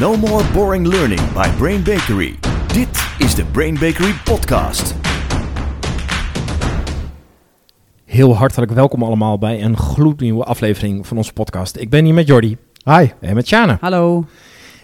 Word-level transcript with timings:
No 0.00 0.16
more 0.16 0.44
boring 0.52 0.86
learning 0.86 1.32
by 1.32 1.48
Brain 1.56 1.82
Bakery. 1.82 2.34
Dit 2.72 3.08
is 3.18 3.34
de 3.34 3.44
Brain 3.44 3.74
Bakery 3.74 4.12
podcast. 4.24 4.94
Heel 8.04 8.36
hartelijk 8.36 8.72
welkom 8.72 9.02
allemaal 9.02 9.38
bij 9.38 9.62
een 9.62 9.76
gloednieuwe 9.76 10.44
aflevering 10.44 11.06
van 11.06 11.16
onze 11.16 11.32
podcast. 11.32 11.76
Ik 11.76 11.90
ben 11.90 12.04
hier 12.04 12.14
met 12.14 12.26
Jordi 12.26 12.56
Hi. 12.84 13.06
en 13.20 13.34
met 13.34 13.46
Shana. 13.46 13.78
Hallo. 13.80 14.26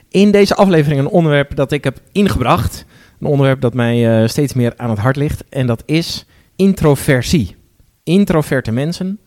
In 0.08 0.30
deze 0.30 0.54
aflevering 0.54 1.00
een 1.00 1.08
onderwerp 1.08 1.56
dat 1.56 1.72
ik 1.72 1.84
heb 1.84 2.00
ingebracht. 2.12 2.84
Een 3.20 3.26
onderwerp 3.26 3.60
dat 3.60 3.74
mij 3.74 4.22
eh, 4.22 4.28
steeds 4.28 4.54
meer 4.54 4.72
aan 4.76 4.90
het 4.90 4.98
hart 4.98 5.16
ligt. 5.16 5.44
En 5.48 5.66
dat 5.66 5.82
is 5.86 6.26
introversie. 6.56 7.56
Introverte 8.04 8.72
mensen 8.72 9.20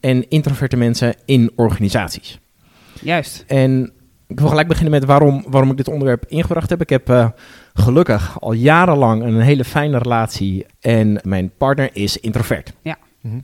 en 0.00 0.28
introverte 0.28 0.76
mensen 0.76 1.14
in 1.24 1.52
organisaties. 1.56 2.38
Juist. 3.00 3.44
En 3.46 3.92
ik 4.32 4.40
wil 4.40 4.48
gelijk 4.48 4.68
beginnen 4.68 4.92
met 4.92 5.04
waarom, 5.04 5.44
waarom 5.48 5.70
ik 5.70 5.76
dit 5.76 5.88
onderwerp 5.88 6.24
ingebracht 6.28 6.70
heb. 6.70 6.80
Ik 6.80 6.88
heb 6.90 7.08
eh, 7.10 7.28
gelukkig 7.74 8.40
al 8.40 8.52
jarenlang 8.52 9.22
een 9.22 9.40
hele 9.40 9.64
fijne 9.64 9.98
relatie 9.98 10.66
en 10.80 11.20
mijn 11.22 11.50
partner 11.58 11.90
is 11.92 12.16
introvert. 12.20 12.72
Ja. 12.82 12.96
Mhm. 13.20 13.38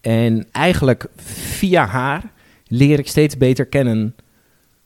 En 0.00 0.46
eigenlijk 0.52 1.06
via 1.16 1.86
haar 1.86 2.22
leer 2.66 2.98
ik 2.98 3.08
steeds 3.08 3.36
beter 3.36 3.66
kennen 3.66 4.14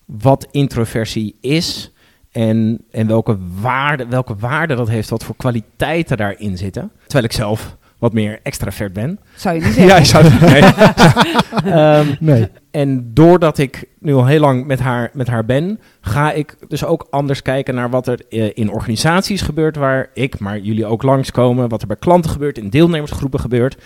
wat 0.04 0.48
introversie 0.50 1.36
is 1.40 1.92
en, 2.30 2.84
en 2.90 3.06
welke, 3.06 3.38
waarde, 3.60 4.06
welke 4.06 4.36
waarde 4.36 4.74
dat 4.74 4.88
heeft, 4.88 5.08
wat 5.10 5.24
voor 5.24 5.36
kwaliteiten 5.36 6.16
daarin 6.16 6.56
zitten. 6.56 6.90
Terwijl 7.02 7.24
ik 7.24 7.32
zelf 7.32 7.76
wat 7.98 8.12
meer 8.12 8.40
extravert 8.42 8.92
ben. 8.92 9.18
Zou 9.36 9.54
je 9.54 9.60
niet 9.64 9.74
zeggen? 9.74 9.96
Ja, 9.96 10.04
zou 10.04 10.24
nee. 10.50 10.62
Ehm, 11.74 12.14
Nee. 12.20 12.48
En 12.72 13.10
doordat 13.14 13.58
ik 13.58 13.84
nu 13.98 14.14
al 14.14 14.26
heel 14.26 14.40
lang 14.40 14.66
met 14.66 14.80
haar, 14.80 15.10
met 15.12 15.28
haar 15.28 15.44
ben, 15.44 15.80
ga 16.00 16.32
ik 16.32 16.56
dus 16.68 16.84
ook 16.84 17.06
anders 17.10 17.42
kijken 17.42 17.74
naar 17.74 17.90
wat 17.90 18.06
er 18.06 18.20
eh, 18.28 18.50
in 18.54 18.70
organisaties 18.70 19.42
gebeurt 19.42 19.76
waar 19.76 20.10
ik, 20.14 20.38
maar 20.38 20.58
jullie 20.58 20.86
ook 20.86 21.02
langskomen, 21.02 21.68
wat 21.68 21.80
er 21.80 21.86
bij 21.86 21.96
klanten 21.96 22.30
gebeurt, 22.30 22.58
in 22.58 22.70
deelnemersgroepen 22.70 23.40
gebeurt. 23.40 23.76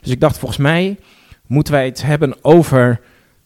Dus 0.00 0.12
ik 0.12 0.20
dacht, 0.20 0.38
volgens 0.38 0.60
mij 0.60 0.96
moeten 1.46 1.72
wij 1.72 1.84
het 1.84 2.02
hebben 2.02 2.34
over, 2.44 3.00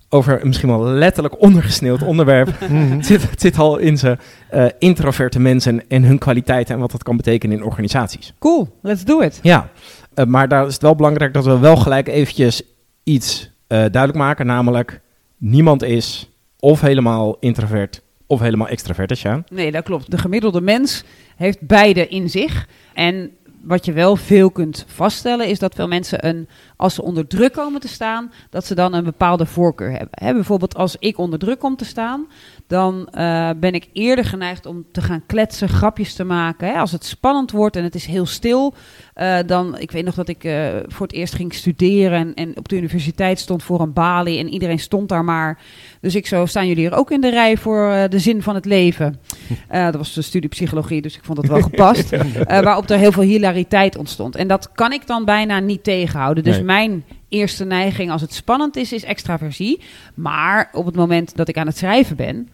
over 0.09 0.41
een 0.41 0.47
misschien 0.47 0.69
wel 0.69 0.85
letterlijk 0.85 1.41
ondergesneeuwd 1.41 2.03
onderwerp. 2.03 2.55
Mhm. 2.61 2.97
het, 2.97 3.07
zit, 3.07 3.31
het 3.31 3.41
zit 3.41 3.59
al 3.59 3.77
in 3.77 3.99
ze 3.99 4.17
eh, 4.51 4.67
introverte 4.79 5.41
mensen 5.41 5.89
en 5.89 6.05
hun 6.05 6.19
kwaliteiten 6.19 6.75
en 6.75 6.81
wat 6.81 6.91
dat 6.91 7.03
kan 7.03 7.17
betekenen 7.17 7.57
in 7.57 7.65
organisaties. 7.65 8.35
Cool, 8.39 8.79
let's 8.83 9.05
do 9.05 9.21
it. 9.21 9.39
Ja, 9.43 9.71
eh, 10.15 10.25
maar 10.25 10.49
daar 10.49 10.67
is 10.67 10.73
het 10.73 10.83
wel 10.83 10.95
belangrijk 10.95 11.35
dat 11.35 11.45
we 11.45 11.59
wel 11.59 11.77
gelijk 11.77 12.09
eventjes 12.09 12.63
iets 13.03 13.55
duidelijk 13.67 14.15
maken. 14.15 14.47
Namelijk, 14.47 15.01
niemand 15.37 15.83
is 15.83 16.31
of 16.61 16.81
helemaal 16.81 17.37
introvert 17.41 18.03
of 18.27 18.41
helemaal 18.41 18.69
extravert, 18.69 19.11
hè, 19.11 19.17
Sjaan? 19.17 19.45
Nee, 19.51 19.71
dat 19.71 19.85
klopt. 19.85 20.11
De 20.11 20.19
gemiddelde 20.19 20.61
mens 20.61 21.05
heeft 21.37 21.61
beide 21.61 22.09
in 22.09 22.31
zich. 22.31 22.69
En 22.95 23.31
wat 23.67 23.85
je 23.85 23.93
wel 23.93 24.17
veel 24.17 24.51
kunt 24.51 24.85
vaststellen 24.89 25.49
is 25.49 25.59
dat 25.59 25.75
veel 25.75 25.89
mensen 25.89 26.27
een, 26.27 26.49
als 26.77 26.95
ze 26.95 27.03
onder 27.03 27.27
druk 27.27 27.53
komen 27.53 27.81
te 27.81 27.89
staan, 27.89 28.33
dat 28.51 28.67
ze 28.67 28.75
dan 28.75 28.95
een 28.95 29.05
bepaalde 29.05 29.47
voorkeur 29.47 29.91
hebben. 29.91 30.35
Bijvoorbeeld 30.35 30.75
als 30.77 30.97
ik 30.99 31.19
onder 31.19 31.39
druk 31.39 31.59
kom 31.59 31.77
te 31.77 31.85
staan, 31.85 32.27
dan 32.67 33.09
eh, 33.09 33.51
ben 33.57 33.73
ik 33.73 33.89
eerder 33.93 34.25
geneigd 34.25 34.67
om 34.67 34.85
te 34.93 35.03
gaan 35.03 35.27
kletsen, 35.27 35.69
grapjes 35.69 36.15
te 36.15 36.25
maken. 36.25 36.75
Als 36.75 36.93
het 36.93 37.05
spannend 37.05 37.51
wordt 37.51 37.77
en 37.77 37.85
het 37.85 37.95
is 37.95 38.07
heel 38.07 38.27
stil, 38.27 38.75
eh, 39.17 39.39
dan, 39.47 39.79
ik 39.79 39.91
weet 39.91 40.05
nog 40.05 40.15
dat 40.15 40.29
ik 40.29 40.45
eh, 40.45 40.69
voor 40.87 41.07
het 41.07 41.17
eerst 41.17 41.35
ging 41.35 41.55
studeren 41.55 42.19
en, 42.19 42.35
en 42.35 42.57
op 42.57 42.69
de 42.69 42.77
universiteit 42.77 43.39
stond 43.39 43.63
voor 43.63 43.81
een 43.81 43.93
balie 43.93 44.39
en 44.39 44.49
iedereen 44.49 44.79
stond 44.79 45.09
daar 45.09 45.25
maar. 45.25 45.59
Dus 46.01 46.15
ik 46.15 46.27
zo, 46.27 46.47
staan 46.47 46.67
jullie 46.67 46.87
er 46.87 46.97
ook 46.97 47.11
in 47.11 47.21
de 47.21 47.31
rij 47.31 47.57
voor 47.57 47.91
eh, 47.91 48.09
de 48.09 48.19
zin 48.19 48.43
van 48.43 48.55
het 48.55 48.65
leven? 48.65 49.17
Eh, 49.69 49.85
dat 49.85 49.95
was 49.95 50.15
de 50.15 50.23
studie 50.23 50.49
psychologie, 50.49 51.03
dus 51.03 51.17
ik 51.17 51.25
vond 51.25 51.39
het 51.39 51.49
wel 51.49 51.63
gepast. 51.63 52.13
Eh, 52.13 52.61
waarop 52.61 52.91
er 52.91 52.99
heel 52.99 53.13
veel 53.13 53.23
hilariteit 53.23 53.97
ontstond. 53.97 54.37
En 54.37 54.49
dat 54.49 54.73
kan 54.73 54.93
ik 54.93 55.07
dan 55.07 55.25
bijna 55.25 55.59
niet 55.59 55.85
tegenhouden. 55.85 56.45
Dus 56.45 56.55
Nee. 56.55 56.65
mijn 56.65 57.05
eerste 57.29 57.65
neiging 57.65 58.11
als 58.11 58.21
het 58.21 58.35
spannend 58.35 58.77
is, 58.77 58.93
is 58.93 59.05
extraversie. 59.05 59.81
Maar 60.15 60.69
op 60.73 60.87
het 60.87 60.95
moment 60.95 61.37
dat 61.37 61.49
ik 61.49 61.57
aan 61.57 61.67
het 61.67 61.77
schrijven 61.77 62.17
ben... 62.17 62.49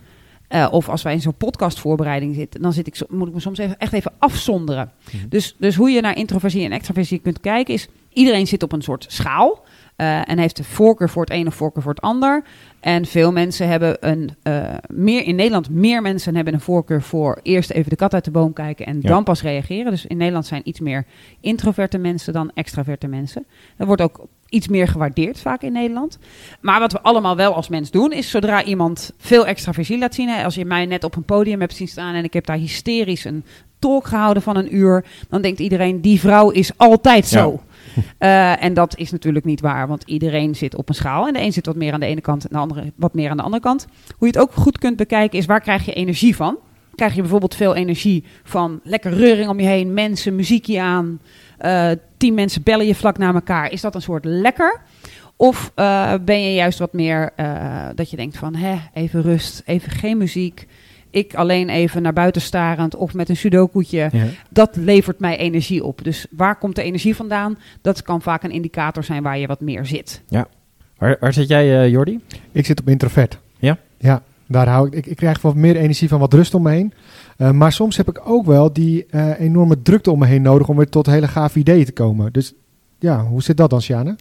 eh, 0.52 0.68
of 0.70 0.88
als 0.88 1.02
wij 1.02 1.12
in 1.12 1.20
zo'n 1.20 1.34
podcastvoorbereiding 1.34 2.34
zitten, 2.34 2.62
dan 2.62 2.72
zit 2.72 2.86
ik, 2.86 3.04
moet 3.08 3.28
ik 3.28 3.34
me 3.34 3.40
soms 3.40 3.58
even, 3.58 3.78
echt 3.78 3.92
even 3.92 4.12
afzonderen. 4.18 4.90
Dus, 5.28 5.56
dus 5.58 5.76
hoe 5.76 5.90
je 5.90 6.00
naar 6.00 6.16
introversie 6.16 6.64
en 6.64 6.72
extraversie 6.72 7.18
kunt 7.18 7.40
kijken 7.40 7.74
is... 7.74 7.88
iedereen 8.12 8.46
zit 8.46 8.62
op 8.62 8.72
een 8.72 8.82
soort 8.82 9.04
schaal... 9.08 9.62
eh, 9.96 10.28
en 10.30 10.38
heeft 10.38 10.56
de 10.56 10.64
voorkeur 10.64 11.08
voor 11.08 11.22
het 11.22 11.32
een 11.32 11.46
of 11.46 11.54
voorkeur 11.54 11.82
voor 11.82 11.92
het 11.94 12.00
ander. 12.02 12.44
En 12.80 13.06
veel 13.06 13.32
mensen 13.32 13.68
hebben 13.68 13.96
een, 14.00 14.30
eh, 14.42 14.62
meer 14.88 15.24
in 15.24 15.34
Nederland, 15.34 15.70
meer 15.70 16.02
mensen 16.02 16.34
hebben 16.34 16.54
een 16.54 16.60
voorkeur 16.60 17.02
voor 17.02 17.38
eerst 17.42 17.70
even 17.70 17.90
de 17.90 17.96
kat 17.96 18.14
uit 18.14 18.24
de 18.24 18.30
boom 18.30 18.52
kijken 18.52 18.86
en 18.86 18.98
Ja. 19.00 19.08
dan 19.08 19.24
pas 19.24 19.42
reageren. 19.42 19.90
Dus 19.90 20.06
in 20.06 20.16
Nederland 20.16 20.46
zijn 20.46 20.62
iets 20.64 20.80
meer 20.80 21.04
introverte 21.40 21.98
mensen 21.98 22.32
dan 22.32 22.50
extraverte 22.54 23.06
mensen. 23.06 23.44
Dat 23.76 23.86
wordt 23.86 24.02
ook 24.02 24.26
iets 24.48 24.68
meer 24.68 24.88
gewaardeerd 24.88 25.40
vaak 25.40 25.62
in 25.62 25.72
Nederland. 25.72 26.18
Maar 26.60 26.80
wat 26.80 26.92
we 26.92 27.00
allemaal 27.02 27.36
wel 27.36 27.54
als 27.54 27.68
mens 27.68 27.90
doen, 27.90 28.12
is 28.12 28.30
zodra 28.30 28.64
iemand 28.64 29.12
veel 29.18 29.46
extraversie 29.46 29.98
laat 29.98 30.14
zien. 30.14 30.28
Hè, 30.28 30.44
als 30.44 30.54
je 30.54 30.64
mij 30.64 30.86
net 30.86 31.04
op 31.04 31.16
een 31.16 31.24
podium 31.24 31.60
hebt 31.60 31.74
zien 31.76 31.88
staan 31.88 32.14
en 32.14 32.24
ik 32.24 32.32
heb 32.32 32.46
daar 32.46 32.56
hysterisch 32.56 33.24
een 33.24 33.44
talk 33.78 34.06
gehouden 34.06 34.42
van 34.42 34.56
een 34.56 34.76
uur, 34.76 35.04
dan 35.28 35.42
denkt 35.42 35.60
iedereen, 35.60 36.00
die 36.00 36.20
vrouw 36.20 36.50
is 36.50 36.70
altijd 36.76 37.26
zo. 37.26 37.60
Eh, 38.18 38.64
en 38.64 38.74
dat 38.74 38.96
is 38.96 39.10
natuurlijk 39.10 39.44
niet 39.44 39.60
waar, 39.60 39.88
want 39.88 40.02
iedereen 40.06 40.54
zit 40.54 40.74
op 40.74 40.88
een 40.88 40.94
schaal. 40.94 41.26
En 41.26 41.32
de 41.32 41.40
een 41.40 41.52
zit 41.52 41.66
wat 41.66 41.76
meer 41.76 41.92
aan 41.92 42.00
de 42.00 42.06
ene 42.06 42.20
kant 42.20 42.42
en 42.42 42.48
de 42.52 42.58
andere 42.58 42.92
wat 42.96 43.14
meer 43.14 43.30
aan 43.30 43.36
de 43.36 43.42
andere 43.42 43.62
kant. 43.62 43.86
Hoe 44.16 44.28
je 44.28 44.34
het 44.38 44.42
ook 44.42 44.52
goed 44.52 44.78
kunt 44.78 44.96
bekijken 44.96 45.38
is, 45.38 45.46
waar 45.46 45.60
krijg 45.60 45.84
je 45.84 45.92
energie 45.92 46.36
van? 46.36 46.58
Krijg 46.94 47.14
je 47.14 47.20
bijvoorbeeld 47.20 47.54
veel 47.54 47.74
energie 47.74 48.24
van 48.42 48.80
lekker 48.84 49.12
reuring 49.12 49.48
om 49.48 49.60
je 49.60 49.66
heen, 49.66 49.94
mensen, 49.94 50.36
muziekje 50.36 50.80
aan, 50.80 51.20
eh, 51.58 51.90
tien 52.16 52.34
mensen 52.34 52.62
bellen 52.62 52.86
je 52.86 52.94
vlak 52.94 53.18
naar 53.18 53.34
elkaar. 53.34 53.72
Is 53.72 53.80
dat 53.80 53.94
een 53.94 54.02
soort 54.02 54.24
lekker? 54.24 54.80
Of 55.36 55.72
eh, 55.74 56.14
ben 56.24 56.42
je 56.42 56.54
juist 56.54 56.78
wat 56.78 56.92
meer 56.92 57.32
dat 57.94 58.10
je 58.10 58.16
denkt 58.16 58.36
van, 58.36 58.54
hè, 58.54 58.76
even 58.94 59.22
rust, 59.22 59.62
even 59.66 59.90
geen 59.90 60.16
muziek. 60.16 60.66
Ik 61.12 61.34
alleen 61.34 61.68
even 61.68 62.02
naar 62.02 62.12
buiten 62.12 62.42
starend 62.42 62.96
of 62.96 63.14
met 63.14 63.28
een 63.28 63.36
sudoku'tje 63.36 64.08
Ja. 64.12 64.24
dat 64.48 64.76
levert 64.76 65.18
mij 65.18 65.36
energie 65.36 65.84
op. 65.84 66.04
Dus 66.04 66.26
waar 66.30 66.56
komt 66.58 66.76
de 66.76 66.82
energie 66.82 67.16
vandaan? 67.16 67.58
Dat 67.80 68.02
kan 68.02 68.22
vaak 68.22 68.42
een 68.42 68.50
indicator 68.50 69.04
zijn 69.04 69.22
waar 69.22 69.38
je 69.38 69.46
wat 69.46 69.60
meer 69.60 69.86
zit. 69.86 70.22
Waar, 70.98 71.16
waar 71.20 71.32
zit 71.32 71.48
jij, 71.48 71.82
eh, 71.82 71.88
Jordi? 71.90 72.20
Ik 72.52 72.66
zit 72.66 72.80
op 72.80 72.88
introvert. 72.88 73.38
Ja? 73.58 73.78
Ja, 73.98 74.22
daar 74.46 74.68
hou 74.68 74.86
ik. 74.86 74.94
Ik, 74.94 75.06
ik 75.06 75.16
krijg 75.16 75.40
wat 75.42 75.54
meer 75.54 75.76
energie 75.76 76.08
van 76.08 76.20
wat 76.20 76.32
rust 76.34 76.54
om 76.54 76.62
me 76.62 76.70
heen. 76.70 76.92
Eh, 77.36 77.50
maar 77.50 77.72
soms 77.72 77.96
heb 77.96 78.08
ik 78.08 78.20
ook 78.24 78.46
wel 78.46 78.72
die 78.72 79.06
eh, 79.10 79.40
enorme 79.40 79.82
drukte 79.82 80.10
om 80.10 80.18
me 80.18 80.26
heen 80.26 80.42
nodig 80.42 80.68
om 80.68 80.76
weer 80.76 80.88
tot 80.88 81.06
hele 81.06 81.28
gave 81.28 81.58
ideeën 81.58 81.84
te 81.84 81.92
komen. 81.92 82.32
Dus 82.32 82.52
ja, 82.98 83.24
hoe 83.24 83.42
zit 83.42 83.56
dat 83.56 83.70
dan, 83.70 83.82
Sjane? 83.82 84.16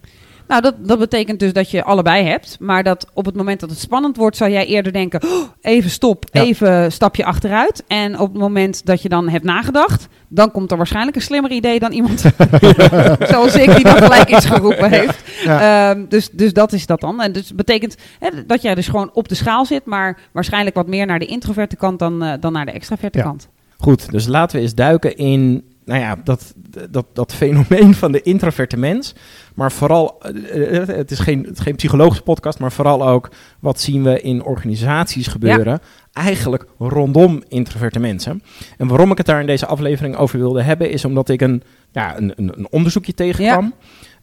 Nou, 0.52 0.64
dat, 0.64 0.76
dat 0.80 1.00
betekent 1.00 1.40
dus 1.40 1.54
dat 1.54 1.72
je 1.72 1.84
allebei 1.84 2.26
hebt. 2.26 2.58
Maar 2.60 2.84
dat 2.84 3.08
op 3.14 3.26
het 3.26 3.36
moment 3.36 3.60
dat 3.60 3.70
het 3.70 3.80
spannend 3.80 4.18
wordt, 4.18 4.38
zou 4.38 4.52
jij 4.52 4.66
eerder 4.66 4.94
denken: 4.94 5.24
"Oh, 5.24 5.44
even 5.62 5.90
stop, 5.90 6.26
Ja. 6.32 6.42
even 6.42 6.92
stapje 6.92 7.26
achteruit. 7.26 7.84
En 7.88 8.20
op 8.20 8.32
het 8.34 8.42
moment 8.42 8.86
dat 8.86 9.02
je 9.02 9.10
dan 9.10 9.30
hebt 9.30 9.44
nagedacht, 9.44 10.08
dan 10.28 10.52
komt 10.52 10.72
er 10.72 10.78
waarschijnlijk 10.78 11.16
een 11.16 11.22
slimmer 11.22 11.52
idee 11.52 11.80
dan 11.80 11.92
iemand 11.92 12.20
zoals 13.32 13.56
ik, 13.56 13.76
die 13.76 13.84
dan 13.84 13.98
gelijk 13.98 14.30
iets 14.30 14.46
geroepen 14.46 14.90
heeft. 14.90 15.24
Ja. 15.44 15.90
Ehm, 15.90 16.06
dus, 16.10 16.30
dus 16.32 16.54
dat 16.54 16.74
is 16.74 16.86
dat 16.86 17.02
dan. 17.02 17.22
En 17.22 17.32
dus 17.32 17.56
betekent 17.56 17.96
hè, 18.20 18.30
dat 18.46 18.62
jij 18.62 18.76
dus 18.76 18.88
gewoon 18.88 19.10
op 19.14 19.28
de 19.28 19.36
schaal 19.36 19.66
zit, 19.66 19.86
maar 19.86 20.20
waarschijnlijk 20.32 20.76
wat 20.76 20.88
meer 20.88 21.06
naar 21.06 21.20
de 21.20 21.26
introverte 21.26 21.76
kant 21.76 22.00
dan, 22.00 22.24
eh, 22.24 22.34
dan 22.40 22.52
naar 22.54 22.66
de 22.66 22.72
extraverte 22.72 23.18
Ja. 23.18 23.24
kant. 23.24 23.48
Goed, 23.78 24.12
dus 24.12 24.28
laten 24.28 24.56
we 24.58 24.62
eens 24.64 24.76
duiken 24.76 25.16
in 25.18 25.64
nou 25.86 26.00
ja, 26.00 26.16
dat, 26.24 26.54
dat, 26.90 27.06
dat 27.14 27.34
fenomeen 27.34 27.96
van 28.04 28.12
de 28.12 28.22
introverte 28.22 28.78
mens. 28.78 29.16
Maar 29.56 29.72
vooral, 29.72 30.22
eh, 30.22 30.78
eh, 30.78 30.88
het 30.88 31.12
is 31.12 31.20
geen, 31.20 31.50
geen 31.54 31.76
psychologische 31.76 32.24
podcast, 32.24 32.60
maar 32.60 32.72
vooral 32.72 33.08
ook 33.08 33.32
wat 33.60 33.80
zien 33.80 34.04
we 34.04 34.22
in 34.22 34.44
organisaties 34.44 35.28
gebeuren. 35.28 35.80
Eigenlijk 36.14 36.66
rondom 36.78 37.44
introverte 37.48 38.00
mensen. 38.00 38.44
En 38.78 38.88
waarom 38.88 39.12
ik 39.12 39.18
het 39.18 39.26
daar 39.26 39.40
in 39.40 39.46
deze 39.46 39.66
aflevering 39.66 40.16
over 40.16 40.40
wilde 40.40 40.62
hebben, 40.62 40.90
is 40.90 41.06
omdat 41.06 41.30
ik 41.30 41.42
een, 41.42 41.64
ja, 41.92 42.18
een, 42.18 42.34
een, 42.36 42.52
een 42.58 42.68
onderzoekje 42.70 43.14
tegenkwam. 43.14 43.74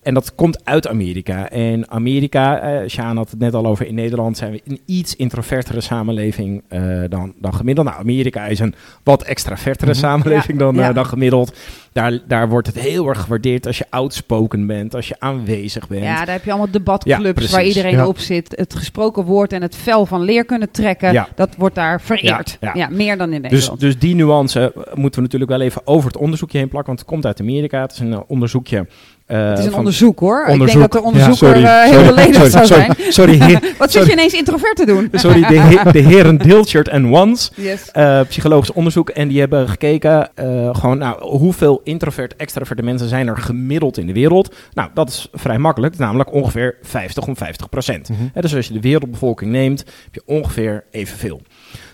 En 0.02 0.14
dat 0.14 0.34
komt 0.34 0.64
uit 0.64 0.88
Amerika. 0.88 1.50
En 1.50 1.90
Amerika, 1.90 2.60
eh 2.60 2.88
Sjaan 2.88 3.16
had 3.16 3.30
het 3.30 3.38
net 3.38 3.54
al 3.54 3.66
over, 3.66 3.86
in 3.86 3.94
Nederland 3.94 4.36
zijn 4.36 4.52
we 4.52 4.60
een 4.66 4.80
iets 4.86 5.16
introvertere 5.16 5.80
samenleving 5.80 6.62
eh, 6.68 6.80
dan, 7.08 7.32
dan 7.40 7.54
gemiddeld. 7.54 7.86
Nou, 7.86 7.98
Amerika 8.00 8.46
is 8.46 8.58
een 8.58 8.74
wat 9.02 9.22
extravertere 9.22 9.90
Mhm. 9.90 10.00
samenleving 10.00 10.58
Ja, 10.58 10.64
dan, 10.64 10.74
ja. 10.74 10.88
eh, 10.88 10.94
dan 10.94 11.06
gemiddeld. 11.06 11.56
Daar, 11.92 12.18
daar 12.28 12.48
wordt 12.48 12.66
het 12.66 12.78
heel 12.78 13.08
erg 13.08 13.20
gewaardeerd 13.20 13.66
als 13.66 13.78
je 13.78 13.84
outspoken 13.90 14.66
bent, 14.66 14.94
als 14.94 15.08
je 15.08 15.14
aanwezig 15.18 15.88
bent. 15.88 16.02
Ja, 16.02 16.24
daar 16.24 16.34
heb 16.34 16.44
je 16.44 16.50
allemaal 16.50 16.70
debatclubs 16.70 17.44
Ja, 17.44 17.50
waar 17.50 17.64
iedereen 17.64 17.92
Ja. 17.96 18.06
op 18.06 18.18
zit. 18.18 18.52
Het 18.56 18.74
gesproken 18.74 19.24
woord 19.24 19.52
en 19.52 19.62
het 19.62 19.76
vel 19.76 20.06
van 20.06 20.20
leer 20.22 20.44
kunnen 20.44 20.70
trekken, 20.70 21.12
Ja. 21.12 21.28
dat 21.34 21.54
wordt 21.56 21.74
daar 21.74 22.00
vereerd. 22.00 22.56
Ja, 22.60 22.70
Ja, 22.74 22.80
ja. 22.80 22.88
meer 22.88 23.16
dan 23.18 23.32
in 23.32 23.42
Dus, 23.42 23.50
Nederland. 23.50 23.80
dus 23.80 23.98
die 23.98 24.14
nuance 24.14 24.72
moeten 24.94 25.14
we 25.20 25.20
natuurlijk 25.24 25.50
wel 25.50 25.60
even 25.60 25.82
over 25.84 26.06
het 26.06 26.16
onderzoekje 26.16 26.58
heen 26.58 26.68
plakken, 26.68 26.88
want 26.88 26.98
het 27.00 27.08
komt 27.08 27.26
uit 27.26 27.40
Amerika. 27.40 27.80
Het 27.80 27.92
is 27.92 27.98
een 27.98 28.22
onderzoekje 28.26 28.86
eh, 29.28 29.48
Het 29.48 29.58
is 29.58 29.64
een 29.64 29.70
van- 29.70 29.78
onderzoek 29.78 30.18
hoor. 30.20 30.46
Ik 30.48 30.58
denk 30.66 30.72
dat 30.78 30.92
de 30.92 31.02
onderzoeker 31.02 31.36
sorry, 31.36 31.64
eh, 31.64 31.82
heel 31.82 31.92
sorry, 31.92 32.06
beledigd 32.08 32.50
zou 32.52 32.66
sorry, 32.66 32.84
zijn. 32.96 33.12
Sorry, 33.12 33.40
heer- 33.42 33.60
Wat 33.78 33.90
zit 33.90 33.90
sorry. 33.90 34.06
je 34.06 34.12
ineens 34.12 34.32
introvert 34.34 34.76
te 34.76 34.86
doen? 34.86 35.08
sorry 35.12 35.40
de, 35.46 35.58
he- 35.60 35.92
de 35.92 35.98
heren 35.98 36.38
Dilchert 36.38 36.88
en 36.88 37.08
Wans. 37.10 37.52
Yes. 37.54 37.90
eh, 37.92 38.20
psychologisch 38.28 38.72
onderzoek. 38.72 39.08
En 39.10 39.28
die 39.28 39.40
hebben 39.40 39.68
gekeken, 39.68 40.30
eh, 40.34 40.74
gewoon, 40.74 40.98
nou, 40.98 41.22
hoeveel 41.24 41.80
introvert, 41.84 42.36
extraverte 42.36 42.82
mensen 42.82 43.08
zijn 43.08 43.28
er 43.28 43.36
gemiddeld 43.36 43.98
in 43.98 44.06
de 44.06 44.12
wereld? 44.12 44.54
Nou, 44.72 44.88
dat 44.94 45.08
is 45.08 45.28
vrij 45.32 45.58
makkelijk, 45.58 45.98
namelijk 45.98 46.32
ongeveer 46.32 46.76
50 46.82 47.26
om 47.26 47.36
50 47.36 47.68
procent. 47.68 48.10
Hè, 48.32 48.40
dus 48.40 48.54
als 48.56 48.66
je 48.66 48.72
de 48.72 48.80
wereldbevolking 48.80 49.50
neemt, 49.50 49.78
heb 49.78 50.14
je 50.14 50.22
ongeveer 50.26 50.84
evenveel. 50.90 51.40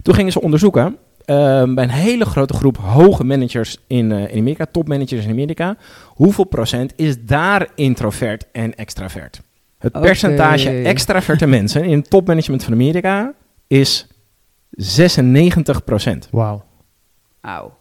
Toen 0.03 0.15
gingen 0.15 0.33
ze 0.33 0.41
onderzoeken 0.41 0.97
eh, 1.25 1.75
bij 1.75 1.85
een 1.85 1.91
hele 1.91 2.25
grote 2.25 2.55
groep 2.55 2.77
hoge 2.77 3.25
managers 3.25 3.79
in, 3.87 4.13
eh, 4.13 4.33
in 4.33 4.39
Amerika, 4.39 4.67
topmanagers 4.73 5.25
in 5.25 5.31
Amerika. 5.31 5.77
Hoeveel 6.07 6.45
procent 6.45 6.93
is 6.97 7.25
daar 7.25 7.69
introvert 7.75 8.47
en 8.53 8.75
extravert? 8.75 9.43
Het 9.79 9.93
percentage 9.93 10.71
extraverte 10.83 11.47
mensen 11.47 11.85
in 11.85 11.99
het 11.99 12.11
topmanagement 12.11 12.65
van 12.65 12.73
Amerika 12.73 13.35
is 13.67 14.07
96 14.71 15.85
procent. 15.85 16.29
Wauw. 16.31 16.65
Auw. 17.41 17.77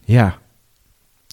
Ja. 0.00 0.38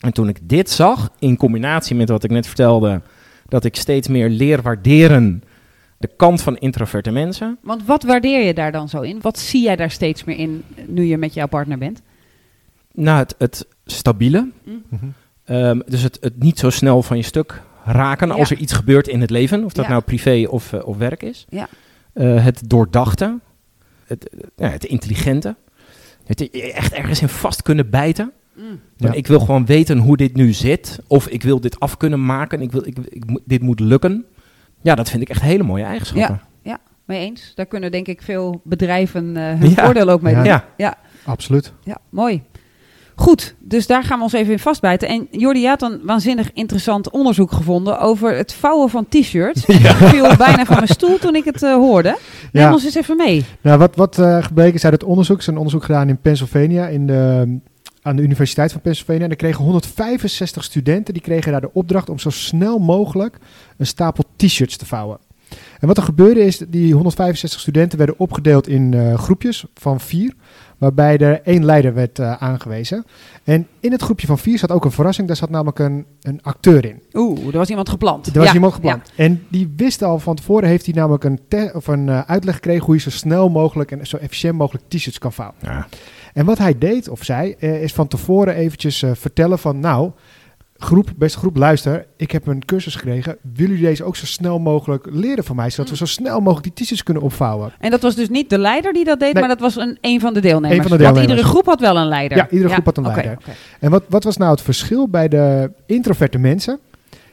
En 0.02 0.14
toen 0.14 0.28
ik 0.28 0.40
dit 0.42 0.70
zag, 0.70 1.12
in 1.20 1.38
combinatie 1.38 1.96
met 1.96 2.10
wat 2.10 2.24
ik 2.24 2.30
net 2.30 2.48
vertelde, 2.48 3.02
dat 3.48 3.64
ik 3.64 3.76
steeds 3.76 4.08
meer 4.08 4.30
leer 4.30 4.62
waarderen 4.62 5.44
de 6.00 6.10
kant 6.18 6.42
van 6.42 6.58
introverte 6.58 7.12
mensen. 7.12 7.58
Want 7.62 7.86
wat 7.86 8.04
waardeer 8.04 8.46
je 8.46 8.54
daar 8.54 8.72
dan 8.72 8.90
zo 8.90 9.02
in? 9.02 9.22
Wat 9.22 9.40
zie 9.40 9.64
jij 9.64 9.76
daar 9.76 9.92
steeds 9.92 10.24
meer 10.24 10.38
in 10.38 10.64
nu 10.88 11.04
je 11.04 11.18
met 11.18 11.34
jouw 11.34 11.48
partner 11.48 11.78
bent? 11.78 12.02
Nou, 12.94 13.18
het, 13.18 13.36
het 13.38 13.68
stabiele. 13.86 14.50
Mhm. 14.64 15.06
Ehm, 15.44 15.80
dus 15.86 16.02
het, 16.02 16.18
het 16.22 16.44
niet 16.44 16.60
zo 16.60 16.70
snel 16.70 17.04
van 17.04 17.18
je 17.18 17.24
stuk 17.24 17.62
raken 17.84 18.28
Ja. 18.28 18.34
als 18.34 18.52
er 18.52 18.58
iets 18.58 18.74
gebeurt 18.74 19.08
in 19.08 19.22
het 19.22 19.30
leven. 19.30 19.64
Of 19.64 19.74
dat 19.74 19.86
Ja. 19.86 19.92
nou 19.92 20.04
privé 20.04 20.46
of, 20.50 20.74
eh, 20.74 20.88
of 20.88 20.98
werk 20.98 21.24
is. 21.24 21.46
Ja. 21.50 21.68
Eh, 22.14 22.44
het 22.44 22.62
doordachte. 22.70 23.40
Het, 24.06 24.30
eh, 24.30 24.40
ja, 24.56 24.68
het 24.70 24.84
intelligente. 24.86 25.56
Het 26.26 26.50
echt 26.50 26.94
ergens 26.94 27.22
in 27.22 27.30
vast 27.30 27.62
kunnen 27.62 27.90
bijten. 27.90 28.32
Mm. 28.56 28.80
Ja. 28.98 29.14
Ik 29.14 29.28
wil 29.28 29.40
gewoon 29.40 29.66
weten 29.66 29.98
hoe 29.98 30.18
dit 30.18 30.36
nu 30.36 30.54
zit. 30.54 31.00
Of 31.08 31.28
ik 31.28 31.44
wil 31.44 31.60
dit 31.60 31.80
af 31.80 31.98
kunnen 31.98 32.26
maken. 32.26 32.62
Ik 32.62 32.72
wil, 32.72 32.86
ik, 32.86 32.96
dit 33.46 33.62
moet 33.62 33.80
lukken. 33.80 34.26
Ja, 34.82 34.96
dat 34.96 35.10
vind 35.10 35.22
ik 35.22 35.30
echt 35.30 35.42
hele 35.42 35.64
mooie 35.64 35.84
eigenschappen. 35.84 36.42
Mee 37.06 37.20
eens? 37.26 37.52
Daar 37.56 37.66
kunnen 37.66 37.92
denk 37.92 38.08
ik 38.08 38.22
veel 38.22 38.62
bedrijven 38.64 39.38
eh, 39.38 39.44
hun 39.60 39.70
Ja. 39.70 39.84
voordeel 39.86 40.10
ook 40.10 40.22
mee 40.22 40.34
Ja. 40.34 40.40
doen. 40.40 40.50
Ja. 40.52 40.66
Ja. 40.78 40.96
Absoluut. 41.26 41.74
Ja, 41.84 41.98
mooi. 42.10 42.42
Goed, 43.16 43.56
dus 43.60 43.88
daar 43.88 44.04
gaan 44.04 44.18
we 44.18 44.24
ons 44.24 44.34
even 44.34 44.52
in 44.52 44.60
vastbijten. 44.60 45.08
En 45.08 45.28
Jordi, 45.32 45.60
je 45.62 45.68
had 45.68 45.82
een 45.82 46.00
waanzinnig 46.04 46.52
interessant 46.54 47.10
onderzoek 47.10 47.52
gevonden 47.52 48.00
over 48.00 48.36
het 48.38 48.54
vouwen 48.54 48.90
van 48.90 49.06
t-shirts. 49.10 49.66
Ik 49.66 49.76
viel 49.86 50.36
bijna 50.38 50.66
van 50.66 50.76
mijn 50.76 50.88
stoel 50.88 51.18
toen 51.18 51.36
ik 51.36 51.44
het 51.46 51.64
eh, 51.64 51.74
hoorde. 51.74 52.18
Neem 52.52 52.64
Ja. 52.64 52.74
ons 52.74 52.86
eens 52.86 52.96
even 52.96 53.18
mee. 53.18 53.46
Nou, 53.62 53.78
wat, 53.80 53.96
wat 53.96 54.20
eh, 54.20 54.44
gebleken 54.44 54.74
is 54.74 54.84
uit 54.84 54.94
het 54.94 55.04
onderzoek, 55.04 55.40
is 55.40 55.48
een 55.48 55.58
onderzoek 55.58 55.84
gedaan 55.84 56.10
in 56.10 56.18
Pennsylvania, 56.22 56.88
in 56.88 57.08
de, 57.08 57.58
aan 58.10 58.16
de 58.16 58.22
Universiteit 58.22 58.72
van 58.72 58.82
Pennsylvania. 58.82 59.24
En 59.24 59.30
er 59.30 59.36
kregen 59.36 59.64
165 59.64 60.64
studenten, 60.64 61.14
die 61.14 61.24
kregen 61.24 61.52
daar 61.52 61.62
de 61.62 61.74
opdracht 61.74 62.10
om 62.10 62.20
zo 62.20 62.30
snel 62.30 62.80
mogelijk 62.80 63.38
een 63.78 63.86
stapel 63.88 64.24
t-shirts 64.36 64.78
te 64.78 64.86
vouwen. 64.86 65.18
En 65.80 65.88
wat 65.88 65.98
er 65.98 66.04
gebeurde 66.04 66.40
is, 66.46 66.58
die 66.58 66.94
165 66.94 67.60
studenten 67.60 67.98
werden 67.98 68.20
opgedeeld 68.20 68.68
in 68.68 68.94
eh, 68.94 69.18
groepjes 69.18 69.66
van 69.74 70.00
vier, 70.00 70.34
waarbij 70.78 71.18
er 71.18 71.42
één 71.42 71.66
leider 71.66 71.94
werd 71.94 72.20
eh, 72.20 72.34
aangewezen. 72.34 73.06
En 73.44 73.68
in 73.80 73.92
het 73.92 74.02
groepje 74.02 74.28
van 74.28 74.38
vier 74.38 74.58
zat 74.60 74.72
ook 74.72 74.86
een 74.86 74.92
verrassing, 74.92 75.28
daar 75.28 75.36
zat 75.36 75.50
namelijk 75.50 75.80
een, 75.80 76.06
een 76.22 76.40
acteur 76.44 76.86
in. 76.86 77.02
Oeh, 77.14 77.46
er 77.48 77.58
was 77.58 77.70
iemand 77.70 77.90
geplant. 77.90 78.28
Er 78.28 78.34
was 78.34 78.48
Ja, 78.48 78.54
iemand 78.54 78.74
gepland. 78.74 79.12
En 79.16 79.46
die 79.48 79.74
wist 79.76 80.02
al 80.04 80.20
van 80.20 80.36
tevoren, 80.36 80.70
heeft 80.70 80.86
hij 80.86 80.94
namelijk 80.96 81.24
een, 81.24 81.40
te- 81.48 81.72
of 81.76 81.88
een 81.88 82.10
eh, 82.10 82.22
uitleg 82.26 82.56
gekregen 82.56 82.86
hoe 82.86 82.96
je 82.96 83.02
zo 83.02 83.10
snel 83.10 83.50
mogelijk 83.50 83.92
en 83.92 84.08
zo 84.08 84.18
efficiënt 84.18 84.58
mogelijk 84.58 84.86
t-shirts 84.88 85.18
kan 85.18 85.34
vouwen. 85.34 85.58
Ja. 85.62 85.88
En 86.40 86.46
wat 86.46 86.58
hij 86.58 86.78
deed, 86.78 87.10
of 87.10 87.24
zij, 87.24 87.56
eh, 87.60 87.84
is 87.84 87.94
van 87.94 88.08
tevoren 88.08 88.56
eventjes 88.56 89.02
eh, 89.04 89.12
vertellen 89.14 89.60
van, 89.60 89.80
nou, 89.80 90.12
groep, 90.78 91.10
beste 91.18 91.38
groep, 91.38 91.56
luister, 91.56 92.06
ik 92.18 92.32
heb 92.32 92.48
een 92.48 92.66
cursus 92.66 92.96
gekregen. 92.96 93.38
Willen 93.54 93.72
jullie 93.72 93.86
deze 93.90 94.04
ook 94.04 94.16
zo 94.16 94.26
snel 94.26 94.60
mogelijk 94.60 95.08
leren 95.12 95.44
van 95.44 95.56
mij, 95.56 95.70
zodat 95.70 95.90
we 95.90 95.96
zo 95.96 96.06
snel 96.06 96.40
mogelijk 96.40 96.64
die 96.76 96.86
t-shirts 96.86 97.04
kunnen 97.04 97.24
opvouwen? 97.24 97.72
En 97.80 97.92
dat 97.92 98.02
was 98.02 98.16
dus 98.16 98.30
niet 98.30 98.50
de 98.50 98.58
leider 98.58 98.94
die 98.94 99.04
dat 99.06 99.20
deed, 99.20 99.34
Nee. 99.34 99.40
maar 99.44 99.52
dat 99.52 99.60
was 99.60 99.76
een, 99.76 99.98
een 100.02 100.20
van 100.20 100.34
de 100.34 100.40
deelnemers. 100.40 100.78
Een 100.84 100.88
van 100.90 100.98
de 100.98 101.04
Want 101.04 101.16
deelnemers. 101.16 101.30
iedere 101.42 101.48
groep 101.48 101.66
had 101.66 101.80
wel 101.80 101.98
een 101.98 102.08
leider. 102.08 102.38
Ja, 102.38 102.50
iedere 102.50 102.70
groep 102.74 102.86
had 102.86 102.98
een 102.98 103.04
leider. 103.04 103.32
oké. 103.32 103.52
En 103.80 103.92
wat, 103.92 104.04
wat 104.10 104.24
was 104.24 104.38
nou 104.38 104.52
het 104.52 104.62
verschil 104.62 105.08
bij 105.10 105.28
de 105.28 105.72
introverte 105.86 106.38
mensen? 106.38 106.80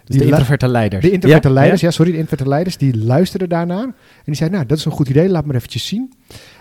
Dus 0.04 0.16
de 0.16 0.24
introverte 0.24 0.68
leiders. 0.68 1.02
De 1.04 1.10
introverte 1.10 1.48
Ja? 1.48 1.54
leiders, 1.54 1.80
ja? 1.80 1.90
sorry, 1.90 2.10
de 2.12 2.18
introverte 2.18 2.48
leiders, 2.48 2.76
die 2.76 2.96
luisterden 3.04 3.48
daarnaar. 3.48 3.82
En 3.84 3.92
die 4.24 4.34
zeiden, 4.34 4.58
nou, 4.58 4.68
dat 4.70 4.78
is 4.78 4.84
een 4.84 4.92
goed 4.92 5.08
idee, 5.08 5.28
laat 5.28 5.44
maar 5.44 5.54
eventjes 5.54 5.86
zien. 5.86 6.12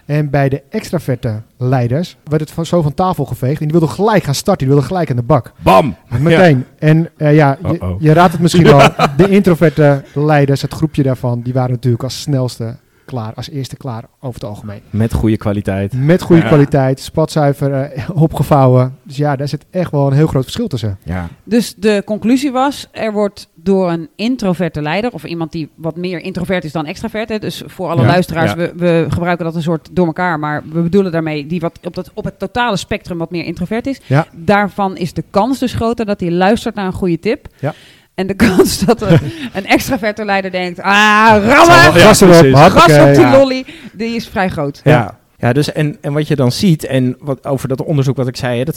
En 0.06 0.30
bij 0.30 0.50
de 0.50 0.63
extraverte 0.69 1.42
leiders 1.57 2.18
werd 2.24 2.42
het 2.42 2.52
van, 2.52 2.66
zo 2.66 2.81
van 2.81 2.94
tafel 2.94 3.25
geveegd. 3.25 3.60
En 3.60 3.68
die 3.68 3.80
wilden 3.80 3.96
gelijk 3.96 4.24
gaan 4.24 4.36
starten, 4.36 4.66
die 4.66 4.75
wilden 4.75 4.88
gelijk 4.92 5.10
aan 5.10 5.16
de 5.16 5.24
bak. 5.24 5.52
Bam! 5.63 5.96
Meteen. 6.19 6.66
En 6.80 7.10
eh, 7.18 7.36
ja, 7.36 7.57
je, 7.62 7.96
je 8.00 8.13
raadt 8.13 8.31
het 8.31 8.42
misschien 8.42 8.63
wel. 8.75 8.90
De 9.18 9.30
introverte 9.30 10.04
leiders, 10.13 10.62
het 10.62 10.74
groepje 10.74 11.04
daarvan, 11.04 11.42
die 11.42 11.54
waren 11.54 11.72
natuurlijk 11.72 12.04
als 12.04 12.22
snelste 12.22 12.75
klaar, 13.16 13.34
als 13.36 13.50
eerste 13.50 13.78
klaar 13.78 14.04
over 14.20 14.34
het 14.42 14.50
algemeen. 14.50 14.82
Met 14.90 15.14
goede 15.14 15.38
kwaliteit. 15.38 15.94
Met 15.94 16.22
goede 16.22 16.42
Ja. 16.42 16.48
kwaliteit, 16.48 17.00
spatzuiver 17.00 17.74
eh, 17.74 18.10
opgevouwen. 18.14 18.96
Dus 19.04 19.18
ja, 19.18 19.36
daar 19.36 19.48
zit 19.48 19.66
echt 19.70 19.92
wel 19.92 20.08
een 20.08 20.14
heel 20.14 20.28
groot 20.28 20.44
verschil 20.44 20.68
tussen. 20.68 20.98
Ja. 21.04 21.28
Dus 21.44 21.76
de 21.76 22.02
conclusie 22.06 22.52
was, 22.52 22.88
er 22.92 23.12
wordt 23.12 23.50
door 23.54 23.92
een 23.92 24.10
introverte 24.16 24.82
leider, 24.82 25.12
of 25.12 25.24
iemand 25.24 25.52
die 25.52 25.70
wat 25.76 25.96
meer 25.98 26.20
introvert 26.20 26.64
is 26.64 26.72
dan 26.72 26.86
extravert, 26.86 27.30
hè, 27.30 27.40
dus 27.40 27.64
voor 27.66 27.90
alle 27.90 28.02
Ja, 28.02 28.08
luisteraars, 28.08 28.50
ja. 28.52 28.58
we, 28.58 28.72
we 28.76 29.06
gebruiken 29.10 29.46
dat 29.46 29.56
een 29.56 29.62
soort 29.62 29.90
door 29.92 30.06
elkaar, 30.06 30.40
maar 30.40 30.64
we 30.72 30.82
bedoelen 30.82 31.12
daarmee 31.12 31.48
die 31.48 31.60
wat 31.60 31.80
op, 31.84 31.96
dat, 31.96 32.12
op 32.14 32.24
het 32.24 32.40
totale 32.40 32.78
spectrum 32.78 33.18
wat 33.18 33.32
meer 33.32 33.44
introvert 33.46 33.88
is. 33.88 34.00
Ja. 34.06 34.28
Daarvan 34.34 34.98
is 34.98 35.14
de 35.14 35.24
kans 35.30 35.60
dus 35.60 35.74
groter 35.74 36.06
dat 36.06 36.20
hij 36.20 36.32
luistert 36.32 36.76
naar 36.76 36.86
een 36.86 36.94
goede 36.94 37.20
tip. 37.20 37.48
Ja. 37.60 37.74
En 38.16 38.28
de 38.28 38.34
kans 38.34 38.80
dat 38.86 39.02
een, 39.02 39.20
een 39.54 39.66
extraverte 39.66 40.26
leider 40.26 40.52
denkt, 40.52 40.80
ah, 40.82 41.38
rammen, 41.46 42.02
Gas 42.02 42.22
erop, 42.22 42.36
op 42.36 43.14
die 43.14 43.20
Ja. 43.20 43.38
lolly, 43.38 43.66
die 43.94 44.16
is 44.16 44.28
vrij 44.28 44.50
groot. 44.50 44.82
Ja. 44.84 45.20
Ja, 45.38 45.54
dus 45.54 45.72
en, 45.72 45.98
en 46.02 46.14
wat 46.14 46.28
je 46.28 46.36
dan 46.36 46.52
ziet, 46.52 46.86
en 46.86 47.16
wat, 47.20 47.46
over 47.48 47.68
dat 47.68 47.84
onderzoek 47.84 48.16
wat 48.18 48.28
ik 48.28 48.36
zei, 48.36 48.58
hè, 48.58 48.64
dat 48.64 48.76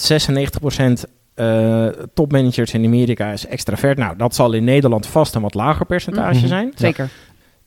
96% 1.07 1.11
eh 1.35 1.87
topmanagers 2.15 2.73
in 2.75 2.85
Amerika 2.85 3.31
is 3.33 3.47
extravert. 3.47 3.99
Nou, 3.99 4.17
dat 4.17 4.35
zal 4.35 4.53
in 4.53 4.65
Nederland 4.65 5.07
vast 5.07 5.35
een 5.35 5.43
wat 5.43 5.55
lager 5.55 5.87
percentage 5.87 6.39
Mhm. 6.39 6.47
zijn. 6.47 6.73
Zeker. 6.75 7.09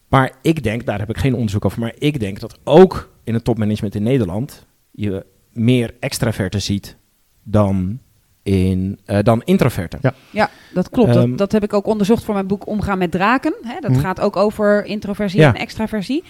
Maar 0.09 0.31
ik 0.41 0.63
denk, 0.63 0.85
daar 0.85 0.99
heb 0.99 1.09
ik 1.09 1.17
geen 1.17 1.33
onderzoek 1.35 1.65
over, 1.65 1.79
maar 1.79 1.93
ik 1.97 2.19
denk 2.19 2.39
dat 2.39 2.57
ook 2.63 3.09
in 3.23 3.33
het 3.33 3.43
topmanagement 3.43 3.95
in 3.95 4.03
Nederland 4.03 4.65
je 4.91 5.25
meer 5.51 5.93
extraverten 5.99 6.61
ziet 6.61 6.95
dan, 7.43 7.99
in, 8.43 8.99
eh, 9.05 9.19
dan 9.23 9.41
introverten. 9.45 9.99
Ja. 10.01 10.13
Ja, 10.29 10.49
dat 10.73 10.89
klopt. 10.89 11.15
Ehm, 11.15 11.29
dat, 11.29 11.37
dat 11.37 11.51
heb 11.51 11.63
ik 11.63 11.73
ook 11.73 11.85
onderzocht 11.85 12.23
voor 12.23 12.33
mijn 12.33 12.47
boek 12.47 12.67
Omgaan 12.67 12.97
met 12.97 13.11
draken. 13.11 13.53
Hè, 13.61 13.79
dat 13.79 13.91
Mhm. 13.91 13.99
gaat 13.99 14.19
ook 14.19 14.35
over 14.35 14.85
introversie 14.85 15.39
Ja. 15.39 15.47
en 15.53 15.59
extraversie. 15.61 16.23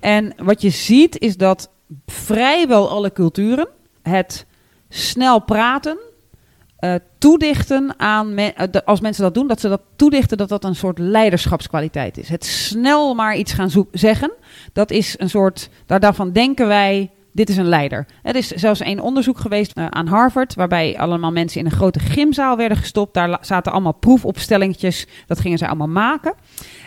En 0.00 0.32
wat 0.36 0.62
je 0.62 0.70
ziet 0.70 1.18
is 1.18 1.36
dat 1.36 1.70
vrijwel 2.06 2.90
alle 2.90 3.12
culturen 3.12 3.68
het 4.02 4.46
snel 4.88 5.38
praten, 5.40 5.98
eh, 6.78 6.94
toedichten 7.18 7.94
aan, 7.96 8.34
me- 8.34 8.52
eh, 8.52 8.66
de- 8.70 8.84
als 8.84 9.00
mensen 9.00 9.22
dat 9.22 9.34
doen, 9.34 9.46
dat 9.46 9.60
ze 9.60 9.68
dat 9.68 9.80
toedichten 9.96 10.36
dat 10.38 10.48
dat 10.48 10.64
een 10.64 10.74
soort 10.76 10.98
leiderschapskwaliteit 10.98 12.18
is. 12.18 12.28
Het 12.28 12.44
snel 12.44 13.14
maar 13.14 13.36
iets 13.36 13.52
gaan 13.52 13.70
zeggen, 13.92 14.32
dat 14.72 14.90
is 14.90 15.14
een 15.18 15.30
soort, 15.30 15.68
daar, 15.86 16.00
daarvan 16.00 16.32
denken 16.32 16.66
wij, 16.66 17.10
dit 17.34 17.48
is 17.48 17.56
een 17.56 17.68
leider. 17.68 18.06
Er 18.22 18.36
is 18.36 18.48
zelfs 18.48 18.84
een 18.84 19.00
onderzoek 19.00 19.38
geweest 19.38 19.72
eh, 19.72 19.86
aan 19.86 20.06
Harvard, 20.06 20.54
waarbij 20.54 20.98
allemaal 20.98 21.32
mensen 21.32 21.60
in 21.60 21.66
een 21.66 21.72
grote 21.72 21.98
gymzaal 21.98 22.56
werden 22.56 22.76
gestopt. 22.76 23.14
Daar 23.14 23.38
zaten 23.40 23.72
allemaal 23.72 23.92
proefopstellingetjes, 23.92 25.06
dat 25.26 25.40
gingen 25.40 25.58
ze 25.58 25.66
allemaal 25.66 25.88
maken. 25.88 26.34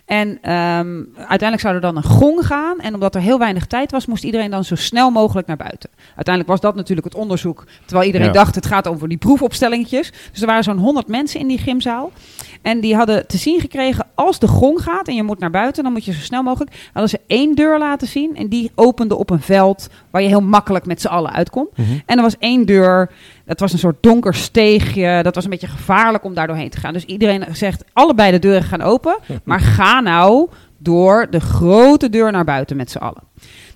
En 0.07 0.37
ehm, 0.41 1.03
uiteindelijk 1.15 1.59
zou 1.59 1.75
er 1.75 1.81
dan 1.81 1.95
een 1.97 2.03
gong 2.03 2.45
gaan. 2.45 2.79
En 2.79 2.93
omdat 2.93 3.15
er 3.15 3.21
heel 3.21 3.39
weinig 3.39 3.65
tijd 3.65 3.91
was, 3.91 4.05
moest 4.05 4.23
iedereen 4.23 4.51
dan 4.51 4.63
zo 4.63 4.75
snel 4.75 5.09
mogelijk 5.09 5.47
naar 5.47 5.57
buiten. 5.57 5.89
Uiteindelijk 6.05 6.47
was 6.47 6.59
dat 6.59 6.75
natuurlijk 6.75 7.07
het 7.07 7.15
onderzoek. 7.15 7.63
Terwijl 7.85 8.05
iedereen 8.07 8.27
Ja. 8.27 8.33
dacht, 8.33 8.55
het 8.55 8.65
gaat 8.65 8.87
over 8.87 9.07
die 9.07 9.17
proefopstellingetjes. 9.17 10.11
Dus 10.31 10.41
er 10.41 10.47
waren 10.47 10.63
zo'n 10.63 10.77
100 10.77 11.07
mensen 11.07 11.39
in 11.39 11.47
die 11.47 11.57
gymzaal. 11.57 12.11
En 12.61 12.79
die 12.79 12.95
hadden 12.95 13.27
te 13.27 13.37
zien 13.37 13.59
gekregen, 13.59 14.05
als 14.15 14.39
de 14.39 14.47
gong 14.47 14.81
gaat 14.81 15.07
en 15.07 15.15
je 15.15 15.23
moet 15.23 15.39
naar 15.39 15.49
buiten, 15.49 15.83
dan 15.83 15.91
moet 15.91 16.05
je 16.05 16.13
zo 16.13 16.19
snel 16.21 16.43
mogelijk. 16.43 16.89
Hadden 16.93 17.09
ze 17.09 17.19
één 17.27 17.55
deur 17.55 17.79
laten 17.79 18.07
zien. 18.07 18.35
En 18.35 18.47
die 18.47 18.71
opende 18.75 19.15
op 19.15 19.29
een 19.29 19.41
veld 19.41 19.87
waar 20.11 20.21
je 20.21 20.27
heel 20.27 20.41
makkelijk 20.41 20.85
met 20.85 21.01
z'n 21.01 21.07
allen 21.07 21.31
uitkomt. 21.33 21.77
Mhm. 21.77 21.87
En 22.05 22.17
er 22.17 22.23
was 22.23 22.35
één 22.39 22.65
deur, 22.65 23.11
dat 23.45 23.59
was 23.59 23.73
een 23.73 23.79
soort 23.79 23.97
donker 24.01 24.33
steegje. 24.33 25.19
Dat 25.23 25.35
was 25.35 25.43
een 25.43 25.49
beetje 25.49 25.67
gevaarlijk 25.67 26.23
om 26.23 26.33
daar 26.33 26.47
doorheen 26.47 26.69
te 26.69 26.77
gaan. 26.79 26.93
Dus 26.93 27.05
iedereen 27.05 27.45
zegt, 27.51 27.83
allebei 27.93 28.31
de 28.31 28.39
deuren 28.39 28.63
gaan 28.63 28.81
open. 28.81 29.17
Maar 29.43 29.59
ga 29.59 29.97
nou 30.04 30.50
door 30.77 31.27
de 31.30 31.39
grote 31.39 32.10
deur 32.10 32.32
naar 32.32 32.46
buiten 32.46 32.77
met 32.77 32.92
z'n 32.92 32.98
allen. 32.98 33.24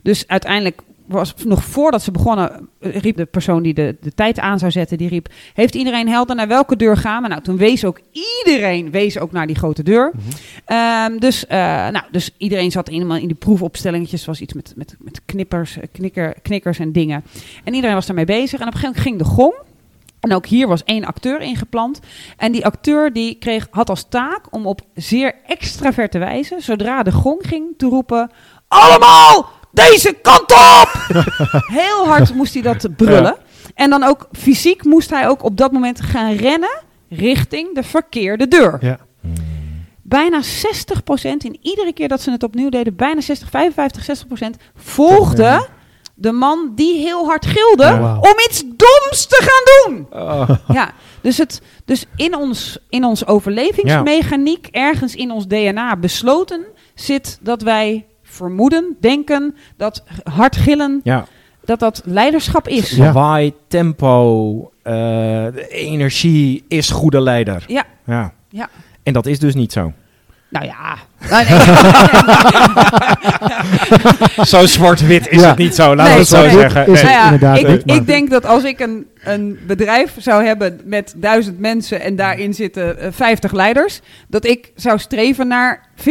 Dus 0.01 0.28
uiteindelijk 0.28 0.82
was 1.12 1.34
nog 1.46 1.63
voordat 1.63 2.01
ze 2.01 2.12
begonnen, 2.12 2.70
eh, 2.80 2.96
riep 2.96 3.16
de 3.16 3.25
persoon 3.25 3.63
die 3.63 3.74
de, 3.74 3.96
de 4.01 4.13
tijd 4.13 4.40
aan 4.40 4.60
zou 4.60 4.72
zetten, 4.72 4.98
die 4.98 5.10
riep, 5.10 5.28
heeft 5.54 5.75
iedereen 5.75 6.08
helder 6.08 6.36
naar 6.36 6.48
welke 6.48 6.75
deur 6.75 6.98
gaan 6.98 7.22
we? 7.22 7.28
Nou, 7.28 7.42
toen 7.42 7.58
wees 7.58 7.86
ook 7.86 8.00
iedereen 8.12 8.92
wees 8.92 9.20
ook 9.20 9.32
naar 9.32 9.48
die 9.48 9.56
grote 9.56 9.84
deur. 9.84 10.12
Ehm, 10.66 11.18
dus, 11.18 11.48
eh, 11.48 11.58
nou, 11.90 12.04
dus 12.12 12.30
iedereen 12.38 12.72
zat 12.72 12.90
in, 12.90 13.12
in 13.12 13.28
die 13.28 13.36
proefopstellingetjes, 13.36 14.25
was 14.25 14.42
iets 14.42 14.54
met, 14.54 14.74
met, 14.75 14.96
met 15.00 15.22
knippers, 15.25 15.78
eh, 15.78 15.84
knikker, 15.92 16.36
knikkers 16.42 16.80
en 16.80 16.92
dingen. 16.92 17.24
En 17.63 17.74
iedereen 17.74 17.96
was 17.96 18.06
daarmee 18.06 18.25
bezig. 18.25 18.60
En 18.60 18.68
op 18.68 18.74
een 18.74 18.80
gegeven 18.80 19.04
moment 19.04 19.04
ging 19.04 19.18
de 19.18 19.42
gong. 19.42 19.70
En 20.22 20.34
ook 20.34 20.46
hier 20.46 20.68
was 20.68 20.84
één 20.84 21.06
acteur 21.06 21.42
ingeplant. 21.42 22.00
En 22.38 22.51
die 22.51 22.66
acteur 22.66 23.13
die 23.13 23.36
kreeg, 23.36 23.68
had 23.72 23.90
als 23.90 24.06
taak 24.10 24.54
om 24.54 24.68
op 24.68 24.82
zeer 24.96 25.36
extraverte 25.46 26.18
wijze, 26.18 26.56
zodra 26.60 27.04
de 27.04 27.12
gong 27.12 27.48
ging, 27.48 27.74
te 27.78 27.86
roepen... 27.86 28.32
Allemaal 28.68 29.50
deze 29.72 30.13
kant 30.22 30.51
op! 30.51 30.90
Heel 31.80 32.08
hard 32.08 32.34
moest 32.34 32.54
hij 32.54 32.62
dat 32.62 32.96
brullen. 32.96 33.36
En 33.75 33.90
dan 33.90 34.04
ook 34.04 34.28
fysiek 34.32 34.84
moest 34.84 35.10
hij 35.10 35.28
ook 35.28 35.44
op 35.44 35.58
dat 35.58 35.72
moment 35.72 36.01
gaan 36.01 36.34
rennen 36.34 36.82
richting 37.10 37.75
de 37.75 37.84
verkeerde 37.84 38.48
deur. 38.48 38.78
Ja. 38.82 39.00
Bijna 40.01 40.42
60% 40.42 40.44
in 41.22 41.58
iedere 41.62 41.94
keer 41.94 42.08
dat 42.08 42.22
ze 42.22 42.32
het 42.32 42.44
opnieuw 42.44 42.70
deden, 42.70 42.96
bijna 42.96 43.22
60, 43.22 43.50
55, 43.50 44.25
60% 44.25 44.50
volgde. 44.75 45.68
De 46.22 46.32
man 46.32 46.72
die 46.75 46.98
heel 46.98 47.25
hard 47.25 47.46
gilde 47.46 48.18
om 48.20 48.34
iets 48.50 48.63
doms 48.68 49.25
te 49.25 49.42
gaan 49.42 49.94
doen. 49.94 50.08
Oh. 50.22 50.50
Ja, 50.78 50.92
dus, 51.22 51.38
het, 51.38 51.62
dus 51.86 52.06
in, 52.16 52.36
ons, 52.36 52.78
in 52.90 53.04
ons 53.04 53.28
overlevingsmechaniek, 53.28 54.68
ergens 54.72 55.16
in 55.16 55.32
ons 55.32 55.48
DNA 55.48 55.98
besloten 55.98 56.66
zit 56.96 57.38
dat 57.42 57.62
wij 57.62 58.06
vermoeden, 58.24 58.98
denken 59.00 59.56
dat 59.78 60.04
hard 60.24 60.56
gillen, 60.56 61.01
Ja, 61.04 61.25
dat 61.63 61.80
dat 61.80 62.01
leiderschap 62.06 62.68
is. 62.68 62.92
Ja. 62.92 63.04
lawaai, 63.04 63.54
tempo, 63.68 64.72
eh, 64.84 65.46
energie 65.70 66.63
is 66.68 66.90
goede 66.90 67.22
leider. 67.22 67.63
Ja. 67.68 67.84
ja. 68.06 68.34
Ja. 68.50 68.70
En 69.04 69.13
dat 69.13 69.25
is 69.25 69.40
dus 69.40 69.56
niet 69.56 69.72
zo. 69.72 69.94
Nou 70.51 70.65
ja. 70.65 70.98
Nou, 71.29 71.46
nee. 74.38 74.46
Zo 74.46 74.65
zwart-wit 74.65 75.27
is 75.29 75.41
Ja. 75.41 75.48
het 75.48 75.58
niet 75.58 75.75
zo, 75.75 75.96
laten 75.96 76.03
Nee, 76.03 76.13
we 76.13 76.20
het 76.20 76.27
zo 76.27 76.41
nee. 76.41 76.50
zeggen. 76.50 76.88
Is 76.88 77.01
Nou 77.01 77.39
ja, 77.39 77.53
ik, 77.53 77.81
ik 77.86 78.05
denk 78.08 78.29
dat 78.29 78.46
als 78.46 78.63
ik 78.63 78.79
een, 78.79 79.05
een 79.24 79.60
bedrijf 79.67 80.13
zou 80.17 80.46
hebben 80.46 80.79
met 80.86 81.13
duizend 81.17 81.60
mensen 81.60 82.01
en 82.01 82.15
daarin 82.15 82.53
zitten 82.53 83.00
eh, 83.00 83.08
50 83.12 83.51
leiders, 83.51 84.00
dat 84.27 84.46
ik 84.46 84.72
zou 84.75 85.00
streven 85.00 85.48
naar 85.48 85.88
50-50. 86.00 86.03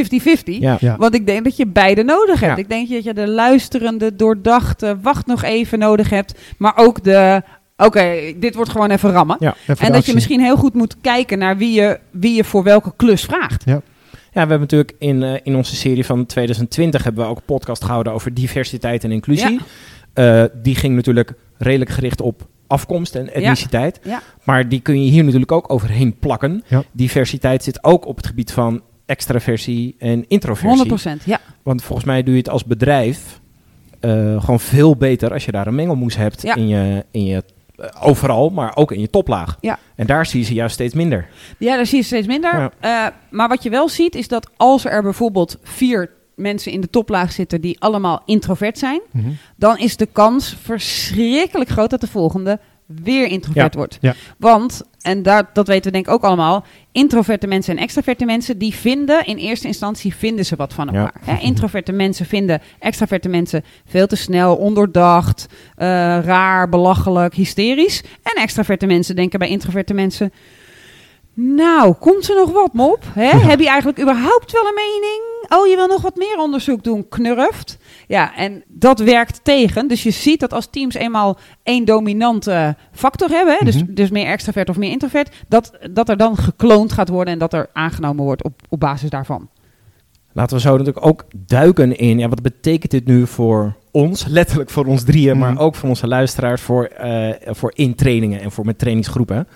Ja. 0.44 0.76
Ja. 0.80 0.96
Want 0.96 1.14
ik 1.14 1.26
denk 1.26 1.44
dat 1.44 1.56
je 1.56 1.66
beide 1.66 2.02
nodig 2.02 2.40
hebt. 2.40 2.56
Ja. 2.56 2.62
Ik 2.62 2.68
denk 2.68 2.90
dat 2.90 3.04
je 3.04 3.14
de 3.14 3.28
luisterende, 3.28 4.16
doordachte, 4.16 4.96
wacht 5.02 5.26
nog 5.26 5.42
even 5.42 5.78
nodig 5.78 6.10
hebt. 6.10 6.34
Maar 6.58 6.72
ook 6.76 7.04
de, 7.04 7.42
oké, 7.76 8.14
dit 8.36 8.54
wordt 8.54 8.70
gewoon 8.70 8.90
even 8.90 9.10
rammen. 9.10 9.36
Ja. 9.40 9.54
Even 9.62 9.76
de 9.76 9.82
En 9.82 9.92
dat 9.92 10.06
je 10.06 10.14
misschien 10.14 10.40
heel 10.40 10.56
goed 10.56 10.74
moet 10.74 10.96
kijken 11.00 11.38
naar 11.38 11.56
wie 11.56 11.72
je, 11.72 11.98
wie 12.10 12.34
je 12.34 12.44
voor 12.44 12.62
welke 12.62 12.92
klus 12.96 13.22
vraagt. 13.24 13.62
Ja, 13.64 13.80
we 14.32 14.38
hebben 14.38 14.60
natuurlijk 14.60 14.94
in, 14.98 15.22
eh, 15.22 15.34
in 15.42 15.56
onze 15.56 15.76
serie 15.76 16.04
van 16.04 16.26
2020 16.26 17.04
hebben 17.04 17.24
we 17.24 17.30
ook 17.30 17.36
een 17.36 17.42
podcast 17.44 17.84
gehouden 17.84 18.12
over 18.12 18.34
diversiteit 18.34 19.04
en 19.04 19.12
inclusie. 19.12 19.60
Eh, 20.12 20.44
die 20.62 20.74
ging 20.74 20.94
natuurlijk 20.94 21.32
redelijk 21.58 21.90
gericht 21.90 22.20
op 22.20 22.48
afkomst 22.66 23.14
en 23.14 23.32
etniciteit. 23.34 24.00
Ja. 24.02 24.22
Maar 24.44 24.68
die 24.68 24.80
kun 24.80 25.04
je 25.04 25.10
hier 25.10 25.24
natuurlijk 25.24 25.52
ook 25.52 25.72
overheen 25.72 26.18
plakken. 26.18 26.64
Ja. 26.66 26.82
Diversiteit 26.92 27.64
zit 27.64 27.84
ook 27.84 28.06
op 28.06 28.16
het 28.16 28.26
gebied 28.26 28.52
van 28.52 28.82
extraversie 29.06 29.94
en 29.98 30.24
introversie. 30.28 30.86
100%. 31.20 31.24
Ja. 31.24 31.40
Want 31.62 31.82
volgens 31.82 32.06
mij 32.06 32.22
doe 32.22 32.32
je 32.32 32.38
het 32.38 32.48
als 32.48 32.64
bedrijf 32.64 33.40
eh, 34.00 34.40
gewoon 34.40 34.60
veel 34.60 34.96
beter 34.96 35.32
als 35.32 35.44
je 35.44 35.52
daar 35.52 35.66
een 35.66 35.74
mengelmoes 35.74 36.16
hebt 36.16 36.42
Ja. 36.42 36.54
in 36.54 36.68
je, 36.68 37.04
in 37.10 37.24
je 37.24 37.44
overal, 38.00 38.50
maar 38.50 38.76
ook 38.76 38.92
in 38.92 39.00
je 39.00 39.10
toplaag. 39.10 39.56
Ja. 39.60 39.78
En 39.96 40.06
daar 40.06 40.26
zie 40.26 40.40
je 40.40 40.46
ze 40.46 40.54
juist 40.54 40.74
steeds 40.74 40.94
minder. 40.94 41.28
Ja, 41.58 41.76
daar 41.76 41.86
zie 41.86 41.98
je 41.98 42.04
steeds 42.04 42.26
minder. 42.26 42.58
Ja. 42.58 42.70
Eh, 43.06 43.12
maar 43.30 43.48
wat 43.48 43.62
je 43.62 43.70
wel 43.70 43.88
ziet 43.88 44.14
is 44.14 44.28
dat 44.28 44.50
als 44.56 44.84
er 44.84 45.02
bijvoorbeeld 45.02 45.56
vier 45.62 46.10
mensen 46.34 46.72
in 46.72 46.80
de 46.80 46.90
toplaag 46.90 47.32
zitten 47.32 47.60
die 47.60 47.80
allemaal 47.80 48.22
introvert 48.24 48.78
zijn, 48.78 49.00
Mhm. 49.10 49.28
dan 49.56 49.78
is 49.78 49.96
de 49.96 50.06
kans 50.12 50.56
verschrikkelijk 50.62 51.70
groot 51.70 51.90
dat 51.90 52.00
de 52.00 52.06
volgende 52.06 52.58
weer 53.02 53.26
introvert 53.26 53.72
Ja. 53.72 53.78
wordt. 53.78 53.98
Ja. 54.00 54.14
Want, 54.38 54.82
en 55.00 55.22
daar, 55.22 55.50
dat 55.52 55.66
weten 55.66 55.84
we 55.84 55.90
denk 55.90 56.06
ik 56.06 56.12
ook 56.12 56.22
allemaal, 56.22 56.64
introverte 56.92 57.46
mensen 57.46 57.76
en 57.76 57.82
extraverte 57.82 58.24
mensen, 58.24 58.58
die 58.58 58.74
vinden 58.74 59.26
in 59.26 59.36
eerste 59.36 59.66
instantie 59.66 60.14
vinden 60.14 60.44
ze 60.46 60.56
wat 60.56 60.72
van 60.72 60.88
Ja. 60.92 60.98
elkaar. 61.00 61.20
Hè, 61.24 61.42
introverte 61.42 61.92
mensen 61.92 62.26
vinden 62.26 62.60
extraverte 62.78 63.28
mensen 63.28 63.64
veel 63.86 64.06
te 64.06 64.16
snel, 64.16 64.56
ondoordacht, 64.56 65.46
eh, 65.76 65.86
raar, 66.24 66.68
belachelijk, 66.68 67.34
hysterisch. 67.34 68.02
En 68.22 68.42
extraverte 68.42 68.86
mensen 68.86 69.16
denken 69.16 69.38
bij 69.38 69.48
introverte 69.48 69.94
mensen, 69.94 70.32
nou, 71.34 71.92
komt 71.92 72.28
er 72.28 72.34
nog 72.36 72.52
wat, 72.52 72.72
mop? 72.72 73.04
Hè? 73.14 73.28
Heb 73.38 73.60
je 73.60 73.68
eigenlijk 73.68 74.00
überhaupt 74.00 74.52
wel 74.52 74.66
een 74.66 74.74
mening? 74.74 75.29
Oh, 75.52 75.66
je 75.66 75.76
wil 75.76 75.86
nog 75.86 76.02
wat 76.02 76.16
meer 76.16 76.36
onderzoek 76.38 76.82
doen, 76.84 77.08
knurft. 77.08 77.78
Ja, 78.06 78.36
en 78.36 78.62
dat 78.68 78.98
werkt 78.98 79.40
tegen. 79.44 79.88
Dus 79.88 80.02
je 80.02 80.10
ziet 80.10 80.40
dat 80.40 80.52
als 80.52 80.66
teams 80.70 80.94
eenmaal 80.94 81.38
één 81.62 81.84
dominante 81.84 82.76
factor 82.92 83.28
hebben, 83.28 83.56
hè, 83.58 83.64
dus, 83.64 83.82
Mhm. 83.82 83.94
dus 83.94 84.10
meer 84.10 84.26
extravert 84.26 84.68
of 84.68 84.76
meer 84.76 84.90
introvert, 84.90 85.36
dat, 85.48 85.72
dat 85.90 86.08
er 86.08 86.16
dan 86.16 86.36
gekloond 86.36 86.92
gaat 86.92 87.08
worden 87.08 87.32
en 87.32 87.38
dat 87.38 87.52
er 87.52 87.68
aangenomen 87.72 88.24
wordt 88.24 88.44
op, 88.44 88.60
op 88.68 88.80
basis 88.80 89.10
daarvan. 89.10 89.48
Laten 90.32 90.56
we 90.56 90.62
zo 90.62 90.70
natuurlijk 90.76 91.06
ook 91.06 91.24
duiken 91.46 91.96
in, 91.98 92.18
ja, 92.18 92.28
wat 92.28 92.42
betekent 92.42 92.90
dit 92.90 93.06
nu 93.06 93.26
voor 93.26 93.76
ons, 93.90 94.26
letterlijk 94.26 94.70
voor 94.70 94.84
ons 94.86 95.02
drieën, 95.04 95.36
Mhm. 95.38 95.46
maar 95.54 95.58
ook 95.64 95.74
voor 95.74 95.88
onze 95.88 96.06
luisteraars, 96.06 96.60
voor, 96.62 96.84
eh 96.84 97.28
voor 97.54 97.72
intrainingen 97.74 98.40
en 98.40 98.50
voor 98.50 98.64
met 98.64 98.78
trainingsgroepen. 98.78 99.48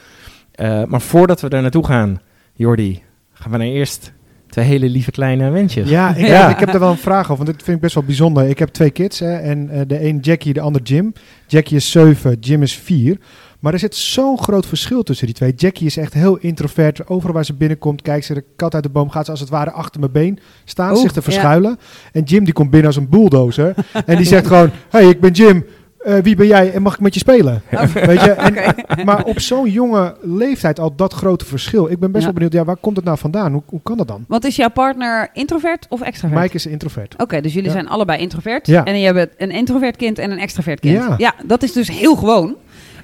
Eh, 0.52 0.84
maar 0.84 1.00
voordat 1.00 1.40
we 1.40 1.48
daar 1.48 1.62
naartoe 1.62 1.86
gaan, 1.86 2.20
Jordi, 2.54 3.02
gaan 3.32 3.50
we 3.50 3.56
naar 3.56 3.66
eerst 3.66 4.12
twee 4.54 4.66
hele 4.66 4.88
lieve 4.88 5.10
kleine 5.10 5.50
wensjes. 5.50 5.88
Ja, 5.88 6.14
ik, 6.14 6.26
Ja. 6.34 6.48
ik 6.50 6.58
heb 6.58 6.74
er 6.74 6.80
wel 6.80 6.90
een 6.90 6.96
vraag 6.96 7.30
over, 7.30 7.44
want 7.44 7.46
dit 7.56 7.62
vind 7.62 7.76
ik 7.76 7.82
best 7.82 7.94
wel 7.94 8.04
bijzonder. 8.04 8.48
Ik 8.48 8.58
heb 8.58 8.68
twee 8.68 8.90
kids 8.90 9.18
hè, 9.18 9.36
en 9.36 9.70
eh, 9.70 9.80
de 9.86 10.04
een 10.04 10.18
Jackie, 10.18 10.52
de 10.52 10.60
ander 10.60 10.82
Jim. 10.82 11.12
Jackie 11.46 11.76
is 11.76 11.90
7, 11.90 12.36
Jim 12.40 12.62
is 12.62 12.76
4. 12.76 13.18
Maar 13.60 13.72
er 13.72 13.78
zit 13.78 13.94
zo'n 13.96 14.38
groot 14.38 14.66
verschil 14.66 15.02
tussen 15.02 15.26
die 15.26 15.34
twee. 15.34 15.52
Jackie 15.56 15.86
is 15.86 15.96
echt 15.96 16.14
heel 16.14 16.36
introvert. 16.36 17.08
Overal 17.08 17.34
waar 17.34 17.44
ze 17.44 17.54
binnenkomt, 17.54 18.02
kijkt 18.02 18.24
ze 18.24 18.34
de 18.34 18.44
kat 18.56 18.74
uit 18.74 18.82
de 18.82 18.88
boom, 18.88 19.10
gaat 19.10 19.24
ze 19.24 19.30
als 19.30 19.40
het 19.40 19.48
ware 19.48 19.70
achter 19.70 20.00
mijn 20.00 20.12
been 20.12 20.38
staan, 20.64 20.90
Oeh, 20.90 21.00
zich 21.00 21.12
te 21.12 21.18
ja. 21.18 21.22
verschuilen. 21.22 21.78
En 22.12 22.22
Jim 22.22 22.44
die 22.44 22.52
komt 22.52 22.70
binnen 22.70 22.88
als 22.88 22.96
een 22.96 23.08
bulldozer. 23.08 23.74
en 24.06 24.16
die 24.16 24.26
zegt 24.26 24.46
gewoon, 24.46 24.70
hey, 24.90 25.08
ik 25.08 25.20
ben 25.20 25.32
Jim. 25.32 25.64
Eh, 26.04 26.14
wie 26.22 26.36
ben 26.36 26.46
jij 26.46 26.72
en 26.72 26.82
mag 26.82 26.94
ik 26.94 27.00
met 27.00 27.14
je 27.14 27.20
spelen? 27.20 27.62
Weet 27.94 28.20
je? 28.20 28.30
En, 28.30 28.54
maar 29.06 29.24
op 29.24 29.40
zo'n 29.40 29.70
jonge 29.70 30.16
leeftijd 30.20 30.80
al 30.80 30.94
dat 30.96 31.12
grote 31.12 31.44
verschil. 31.44 31.90
Ik 31.90 31.98
ben 31.98 32.08
best 32.10 32.18
Ja. 32.18 32.24
wel 32.24 32.32
benieuwd, 32.32 32.52
ja, 32.52 32.64
waar 32.64 32.76
komt 32.80 32.96
het 32.96 33.04
nou 33.04 33.18
vandaan? 33.18 33.52
Hoe, 33.52 33.62
hoe 33.66 33.80
kan 33.82 33.96
dat 33.96 34.08
dan? 34.08 34.24
Want 34.28 34.44
is 34.44 34.56
jouw 34.56 34.68
partner 34.70 35.28
introvert 35.32 35.86
of 35.88 36.00
extravert? 36.00 36.40
Mike 36.40 36.54
is 36.54 36.66
introvert. 36.66 37.14
Oké, 37.18 37.40
dus 37.40 37.52
jullie 37.52 37.68
Ja. 37.68 37.74
zijn 37.74 37.88
allebei 37.88 38.18
introvert. 38.20 38.66
Ja. 38.66 38.84
En 38.84 39.00
je 39.00 39.12
hebt 39.12 39.34
een 39.38 39.50
introvert 39.50 39.96
kind 39.96 40.18
en 40.18 40.30
een 40.30 40.38
extravert 40.38 40.80
kind. 40.80 41.02
Ja. 41.18 41.34
dat 41.44 41.62
is 41.62 41.72
dus 41.72 41.88
heel 41.90 42.16
gewoon. 42.16 42.54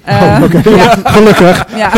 Oh, 0.07 0.43
Eh, 0.45 0.53
ja, 0.65 0.91
Gelukkig. 1.17 1.77
ja. 1.77 1.93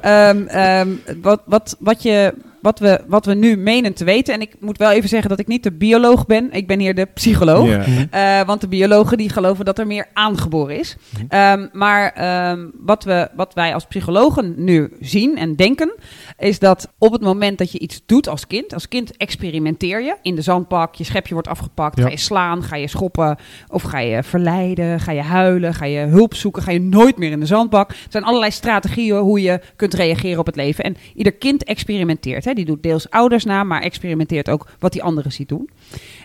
Ehm, 0.00 0.46
ehm, 0.46 0.88
wat, 1.22 1.42
wat, 1.44 1.76
wat, 1.78 2.02
je, 2.02 2.34
wat, 2.62 2.78
we, 2.78 3.00
wat 3.06 3.26
we 3.26 3.34
nu 3.34 3.56
menen 3.56 3.94
te 3.94 4.04
weten, 4.04 4.34
en 4.34 4.40
ik 4.40 4.54
moet 4.60 4.78
wel 4.78 4.90
even 4.90 5.08
zeggen 5.08 5.28
dat 5.28 5.38
ik 5.38 5.46
niet 5.46 5.62
de 5.62 5.72
bioloog 5.72 6.26
ben, 6.26 6.52
ik 6.52 6.66
ben 6.66 6.80
hier 6.80 6.94
de 6.94 7.04
psycholoog. 7.14 7.68
Ja. 7.68 8.40
Eh, 8.40 8.46
want 8.46 8.60
de 8.60 8.68
biologen 8.68 9.16
die 9.16 9.28
geloven 9.28 9.64
dat 9.64 9.78
er 9.78 9.86
meer 9.86 10.06
aangeboren 10.12 10.78
is. 10.78 10.96
Mhm. 11.10 11.24
Ehm, 11.28 11.68
maar 11.72 12.12
ehm, 12.12 12.66
wat, 12.74 13.04
we, 13.04 13.28
wat 13.36 13.54
wij 13.54 13.74
als 13.74 13.84
psychologen 13.86 14.54
nu 14.56 14.92
zien 15.00 15.36
en 15.38 15.56
denken, 15.56 15.94
is 16.38 16.58
dat 16.58 16.88
op 16.98 17.12
het 17.12 17.20
moment 17.22 17.58
dat 17.58 17.72
je 17.72 17.78
iets 17.78 18.02
doet 18.06 18.28
als 18.28 18.46
kind, 18.46 18.74
als 18.74 18.88
kind 18.88 19.16
experimenteer 19.16 20.02
je 20.02 20.16
in 20.22 20.34
de 20.34 20.42
zandbak, 20.42 20.94
je 20.94 21.04
schepje 21.04 21.34
wordt 21.34 21.48
afgepakt, 21.48 21.96
Ja. 21.96 22.02
ga 22.04 22.10
je 22.10 22.16
slaan, 22.16 22.62
ga 22.62 22.76
je 22.76 22.88
schoppen, 22.88 23.36
of 23.68 23.82
ga 23.82 23.98
je 23.98 24.22
verleiden, 24.22 25.00
ga 25.00 25.12
je 25.12 25.22
huilen, 25.22 25.74
ga 25.74 25.84
je 25.84 25.98
hulp 25.98 26.34
zoeken, 26.34 26.62
ga 26.62 26.70
je 26.70 26.80
nooit 26.80 27.16
meer 27.18 27.30
in 27.30 27.40
de 27.40 27.46
zandbak. 27.46 27.90
Er 27.90 27.96
zijn 28.08 28.24
allerlei 28.24 28.50
strategieën 28.50 29.16
hoe 29.18 29.42
je 29.42 29.60
kunt 29.76 29.94
reageren 29.94 30.38
op 30.38 30.46
het 30.46 30.56
leven. 30.56 30.84
En 30.84 30.96
ieder 31.14 31.32
kind 31.32 31.64
experimenteert. 31.64 32.44
Hè. 32.44 32.51
Die 32.54 32.64
doet 32.64 32.82
deels 32.82 33.10
ouders 33.10 33.44
na, 33.44 33.64
maar 33.64 33.82
experimenteert 33.82 34.50
ook 34.50 34.66
wat 34.78 34.92
die 34.92 35.02
anderen 35.02 35.32
ziet 35.32 35.48
doen. 35.48 35.70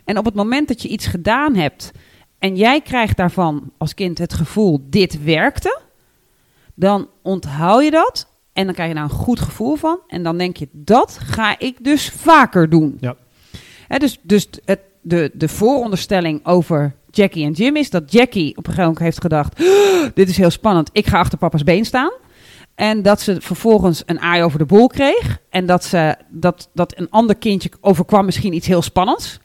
En 0.05 0.17
op 0.17 0.25
het 0.25 0.33
moment 0.33 0.67
dat 0.67 0.81
je 0.81 0.87
iets 0.87 1.05
gedaan 1.05 1.55
hebt 1.55 1.91
en 2.39 2.55
jij 2.55 2.81
krijgt 2.81 3.17
daarvan 3.17 3.71
als 3.77 3.93
kind 3.93 4.17
het 4.17 4.33
gevoel, 4.33 4.85
dit 4.89 5.23
werkte, 5.23 5.79
dan 6.73 7.07
onthoud 7.21 7.83
je 7.83 7.91
dat 7.91 8.27
en 8.53 8.65
dan 8.65 8.73
krijg 8.73 8.89
je 8.89 8.95
daar 8.95 9.03
een 9.03 9.09
goed 9.09 9.39
gevoel 9.39 9.75
van. 9.75 9.99
En 10.07 10.23
dan 10.23 10.37
denk 10.37 10.57
je, 10.57 10.67
dat 10.71 11.17
ga 11.21 11.59
ik 11.59 11.83
dus 11.83 12.09
vaker 12.09 12.69
doen. 12.69 12.97
Ja. 12.99 13.15
Hè, 13.87 13.97
dus 13.97 14.19
dus 14.21 14.47
het, 14.65 14.79
de, 15.01 15.31
de 15.33 15.47
vooronderstelling 15.47 16.45
over 16.45 16.95
Jackie 17.11 17.45
en 17.45 17.51
Jim 17.51 17.75
is 17.75 17.89
dat 17.89 18.11
Jackie 18.11 18.49
op 18.49 18.57
een 18.57 18.63
gegeven 18.63 18.83
moment 18.83 19.03
heeft 19.03 19.21
gedacht, 19.21 19.61
"Oh, 19.61 20.09
dit 20.13 20.29
is 20.29 20.37
heel 20.37 20.49
spannend, 20.49 20.89
ik 20.91 21.07
ga 21.07 21.19
achter 21.19 21.37
papa's 21.37 21.63
been 21.63 21.85
staan. 21.85 22.11
En 22.77 23.01
dat 23.01 23.21
ze 23.21 23.41
vervolgens 23.41 24.03
een 24.05 24.19
aai 24.19 24.43
over 24.43 24.59
de 24.59 24.65
bol 24.65 24.87
kreeg. 24.87 25.39
En 25.49 25.65
dat, 25.65 25.83
ze, 25.85 26.15
dat, 26.29 26.69
dat 26.73 26.93
een 26.97 27.09
ander 27.09 27.35
kindje 27.35 27.71
overkwam 27.81 28.25
misschien 28.25 28.53
iets 28.53 28.67
heel 28.67 28.81
spannends. 28.81 29.39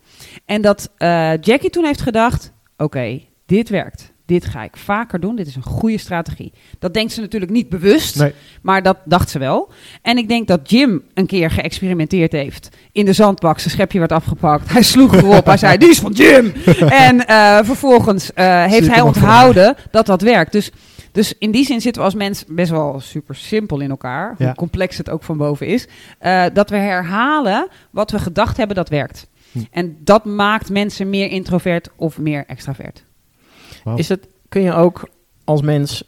En 0.44 0.62
dat 0.62 0.90
eh, 0.96 1.36
Jackie 1.40 1.70
toen 1.70 1.84
heeft 1.84 2.00
gedacht: 2.00 2.52
oké, 2.76 3.20
dit 3.46 3.68
werkt. 3.68 4.12
dit 4.26 4.44
ga 4.44 4.62
ik 4.62 4.76
vaker 4.76 5.20
doen. 5.20 5.36
Dit 5.36 5.46
is 5.46 5.54
een 5.56 5.62
goede 5.62 5.98
strategie. 5.98 6.52
Dat 6.78 6.94
denkt 6.94 7.12
ze 7.12 7.20
natuurlijk 7.20 7.52
niet 7.52 7.68
bewust, 7.68 8.16
Nee. 8.18 8.32
maar 8.62 8.82
dat 8.82 8.96
dacht 9.04 9.30
ze 9.30 9.38
wel. 9.38 9.72
En 10.02 10.16
ik 10.18 10.28
denk 10.28 10.48
dat 10.48 10.70
Jim 10.70 11.02
een 11.14 11.26
keer 11.26 11.50
geëxperimenteerd 11.50 12.32
heeft. 12.32 12.68
In 12.92 13.04
de 13.04 13.12
zandbak, 13.12 13.58
zijn 13.58 13.70
schepje 13.74 13.98
werd 13.98 14.12
afgepakt. 14.12 14.72
Hij 14.72 14.82
sloeg 14.82 15.14
erop, 15.14 15.46
hij 15.46 15.56
zei, 15.56 15.78
die 15.78 15.88
is 15.90 15.98
van 15.98 16.12
Jim. 16.12 16.52
En 17.06 17.26
eh, 17.26 17.58
vervolgens 17.62 18.32
eh, 18.32 18.64
heeft 18.64 18.88
hij 18.88 19.00
onthouden 19.00 19.76
dat 19.90 20.06
dat 20.06 20.22
werkt. 20.22 20.52
Dus, 20.52 20.70
dus 21.12 21.34
in 21.38 21.50
die 21.50 21.64
zin 21.64 21.80
zitten 21.80 22.02
we 22.02 22.06
als 22.08 22.16
mens 22.16 22.44
best 22.48 22.70
wel 22.70 23.00
super 23.00 23.34
simpel 23.34 23.80
in 23.80 23.90
elkaar. 23.90 24.34
Ja. 24.38 24.44
Hoe 24.46 24.54
complex 24.54 24.96
het 24.96 25.10
ook 25.10 25.22
van 25.22 25.36
boven 25.36 25.66
is. 25.66 25.88
Eh, 26.18 26.44
dat 26.52 26.70
we 26.70 26.76
herhalen 26.76 27.68
wat 27.90 28.10
we 28.10 28.18
gedacht 28.18 28.56
hebben 28.56 28.76
dat 28.76 28.88
werkt. 28.88 29.26
Hm. 29.52 29.58
En 29.70 29.96
dat 30.00 30.24
maakt 30.24 30.70
mensen 30.70 31.10
meer 31.10 31.30
introvert 31.30 31.88
of 31.96 32.18
meer 32.18 32.44
extravert. 32.46 33.04
Is 33.96 34.08
het, 34.08 34.26
kun 34.48 34.62
je 34.62 34.72
ook 34.72 35.08
als 35.44 35.62
mens 35.62 36.04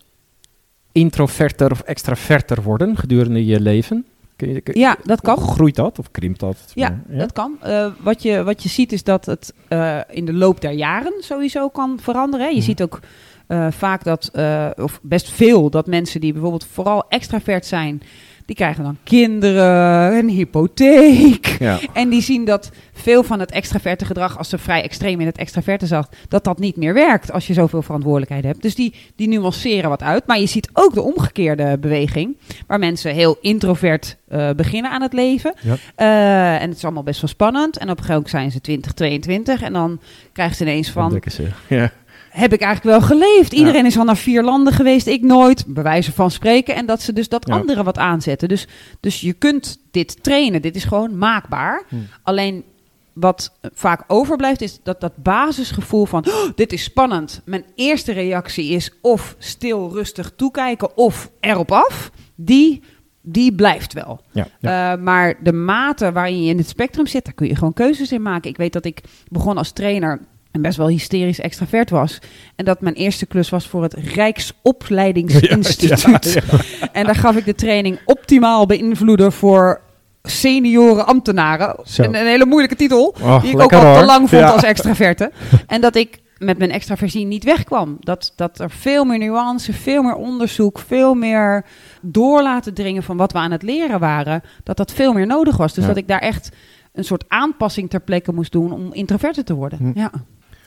introverter 0.93 1.71
of 1.71 1.81
extraverter 1.81 2.63
worden 2.63 2.97
gedurende 2.97 3.45
je 3.47 3.61
leven? 3.61 4.07
Kun 4.37 4.53
je, 4.53 4.61
kun- 4.61 4.79
Ja, 4.81 4.97
dat 5.05 5.21
kan. 5.21 5.37
Groeit 5.39 5.75
dat 5.75 5.99
of 5.99 6.11
krimpt 6.11 6.41
dat? 6.41 6.57
Ja, 6.75 7.01
dat 7.09 7.33
kan. 7.33 7.57
Eh, 7.61 7.87
wat, 8.01 8.23
je, 8.23 8.43
wat 8.43 8.63
je 8.63 8.69
ziet 8.69 8.93
is 8.93 9.03
dat 9.03 9.27
het 9.27 9.55
eh, 9.69 10.01
in 10.11 10.25
de 10.25 10.33
loop 10.33 10.61
der 10.61 10.71
jaren 10.73 11.13
sowieso 11.21 11.69
kan 11.69 11.99
veranderen. 12.01 12.47
hè. 12.47 12.51
Je 12.53 12.57
Mhm. 12.59 12.65
ziet 12.67 12.83
ook 12.83 13.01
eh, 13.47 13.67
vaak 13.71 14.05
dat, 14.05 14.31
eh, 14.33 14.71
of 14.77 15.01
best 15.03 15.31
veel, 15.31 15.71
dat 15.71 15.87
mensen 15.87 16.21
die 16.21 16.33
bijvoorbeeld 16.33 16.67
vooral 16.73 17.05
extravert 17.09 17.67
zijn, 17.67 18.03
die 18.45 18.57
krijgen 18.57 18.85
dan 18.85 18.97
kinderen, 19.05 20.19
een 20.19 20.29
hypotheek. 20.29 21.57
Ja. 21.59 21.79
En 21.93 22.09
die 22.09 22.23
zien 22.23 22.45
dat 22.45 22.71
veel 22.93 23.23
van 23.23 23.41
het 23.41 23.51
extraverte 23.51 24.05
gedrag, 24.05 24.39
als 24.39 24.49
ze 24.49 24.59
vrij 24.59 24.83
extreem 24.83 25.21
in 25.21 25.27
het 25.27 25.39
extraverte 25.39 25.87
zag, 25.87 26.09
dat 26.29 26.45
dat 26.45 26.59
niet 26.59 26.77
meer 26.77 26.95
werkt 26.95 27.33
als 27.33 27.47
je 27.47 27.53
zoveel 27.53 27.83
verantwoordelijkheid 27.83 28.45
hebt. 28.45 28.63
Dus 28.63 28.75
die, 28.75 28.95
die 29.17 29.29
nuanceren 29.29 29.91
wat 29.91 30.03
uit. 30.03 30.27
Maar 30.27 30.41
je 30.41 30.47
ziet 30.47 30.71
ook 30.73 30.95
de 30.95 31.03
omgekeerde 31.03 31.79
beweging, 31.79 32.37
waar 32.67 32.79
mensen 32.79 33.15
heel 33.15 33.37
introvert 33.41 34.17
eh, 34.29 34.51
beginnen 34.51 34.91
aan 34.91 35.03
het 35.03 35.13
leven. 35.13 35.55
Ja. 35.61 36.59
En 36.59 36.69
het 36.69 36.77
is 36.77 36.85
allemaal 36.85 37.03
best 37.03 37.21
wel 37.21 37.31
spannend. 37.31 37.77
En 37.77 37.91
op 37.91 37.99
een 37.99 38.05
gegeven 38.05 38.15
moment 38.15 38.31
zijn 38.31 38.51
ze 38.51 38.61
20, 38.61 38.93
22 38.93 39.63
en 39.63 39.73
dan 39.73 40.01
krijgen 40.33 40.57
ze 40.57 40.63
ineens 40.63 40.91
van. 40.91 41.23
Ja. 41.69 41.93
Heb 42.35 42.53
ik 42.53 42.61
eigenlijk 42.61 42.99
wel 42.99 43.09
geleefd? 43.09 43.53
Ja. 43.53 43.59
Iedereen 43.59 43.87
is 43.87 43.99
al 43.99 44.05
naar 44.05 44.17
vier 44.17 44.43
landen 44.43 44.73
geweest, 44.73 45.07
ik 45.07 45.23
nooit. 45.23 45.65
Bij 45.67 45.83
wijze 45.83 46.13
van 46.13 46.31
spreken. 46.31 46.75
En 46.75 46.87
dat 46.87 47.03
ze 47.03 47.13
dus 47.13 47.29
dat 47.29 47.49
Ja. 47.49 47.55
anderen 47.55 47.85
wat 47.85 47.99
aanzetten. 47.99 48.49
Dus, 48.49 48.67
dus 49.01 49.21
je 49.21 49.33
kunt 49.33 49.79
dit 49.91 50.23
trainen. 50.23 50.63
Dit 50.63 50.77
is 50.77 50.85
gewoon 50.85 51.19
maakbaar. 51.19 51.83
Hm. 51.89 51.97
Alleen 52.23 52.65
wat 53.13 53.53
vaak 53.75 54.05
overblijft 54.07 54.61
is 54.61 54.79
dat 54.83 55.01
dat 55.01 55.13
basisgevoel 55.17 56.05
van... 56.07 56.27
"Oh, 56.29 56.51
dit 56.55 56.73
is 56.73 56.83
spannend. 56.83 57.41
Mijn 57.45 57.65
eerste 57.75 58.13
reactie 58.13 58.71
is 58.71 58.91
of 59.01 59.35
stil, 59.39 59.91
rustig 59.93 60.33
toekijken 60.37 60.97
of 60.97 61.31
erop 61.41 61.73
af. 61.73 62.11
Die, 62.35 62.83
die 63.23 63.55
blijft 63.55 63.93
wel. 63.93 64.21
Ja. 64.33 64.47
Eh, 64.61 65.03
maar 65.03 65.35
de 65.43 65.53
mate 65.53 66.13
waarin 66.13 66.43
je 66.43 66.51
in 66.51 66.59
het 66.59 66.69
spectrum 66.69 67.07
zit, 67.07 67.25
daar 67.25 67.35
kun 67.35 67.47
je 67.47 67.57
gewoon 67.57 67.73
keuzes 67.73 68.13
in 68.13 68.23
maken. 68.23 68.51
Ik 68.51 68.57
weet 68.57 68.73
dat 68.73 68.85
ik 68.85 69.01
begon 69.29 69.57
als 69.57 69.73
trainer 69.73 70.21
en 70.55 70.63
best 70.63 70.77
wel 70.77 70.89
hysterisch 70.89 71.41
extravert 71.41 71.91
was. 71.91 72.19
En 72.57 72.65
dat 72.65 72.81
mijn 72.81 72.95
eerste 72.95 73.27
klus 73.27 73.49
was 73.49 73.67
voor 73.67 73.83
het 73.83 73.95
Rijksopleidingsinstituut. 73.95 76.43
En 76.93 77.05
daar 77.05 77.15
gaf 77.15 77.37
ik 77.37 77.45
de 77.45 77.55
training 77.55 77.99
optimaal 78.05 78.67
beïnvloeden 78.67 79.33
voor 79.33 79.81
senioren 80.23 81.07
ambtenaren. 81.07 81.77
Een, 81.97 82.15
een 82.15 82.27
hele 82.27 82.47
moeilijke 82.47 82.77
titel, 82.77 83.15
Oh, 83.23 83.43
die 83.43 83.51
ik 83.51 83.61
ook 83.61 83.73
al 83.73 83.99
te 83.99 84.05
lang 84.05 84.29
vond 84.29 84.43
als 84.43 84.63
extraverte. 84.63 85.33
En 85.67 85.81
dat 85.81 85.97
ik 85.97 86.23
met 86.39 86.59
mijn 86.59 86.71
extraversie 86.71 87.27
niet 87.27 87.45
wegkwam. 87.45 87.97
Dat, 88.01 88.33
dat 88.37 88.59
er 88.59 88.71
veel 88.71 89.05
meer 89.05 89.19
nuance, 89.19 89.73
veel 89.73 90.03
meer 90.03 90.17
onderzoek, 90.17 90.79
veel 90.79 91.15
meer 91.15 91.65
door 92.01 92.43
laten 92.43 92.75
dringen 92.75 93.03
van 93.03 93.17
wat 93.17 93.33
we 93.33 93.39
aan 93.39 93.51
het 93.51 93.63
leren 93.63 94.01
waren. 94.01 94.43
Dat 94.63 94.77
dat 94.77 94.93
veel 94.93 95.13
meer 95.13 95.27
nodig 95.27 95.57
was. 95.57 95.75
Dus 95.75 95.87
dat 95.87 95.97
ik 95.97 96.09
daar 96.09 96.21
echt 96.21 96.51
een 96.93 97.05
soort 97.05 97.25
aanpassing 97.29 97.91
ter 97.91 98.01
plekke 98.01 98.33
moest 98.33 98.53
doen 98.53 98.73
om 98.73 98.93
introverter 98.93 99.45
te 99.45 99.55
worden. 99.55 99.79
Hm. 99.79 99.99
Ja. 99.99 100.11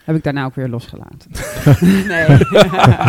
Heb 0.07 0.15
ik 0.15 0.23
daarna 0.23 0.45
ook 0.45 0.55
weer 0.55 0.67
losgelaten. 0.69 1.31
nee. 2.07 2.25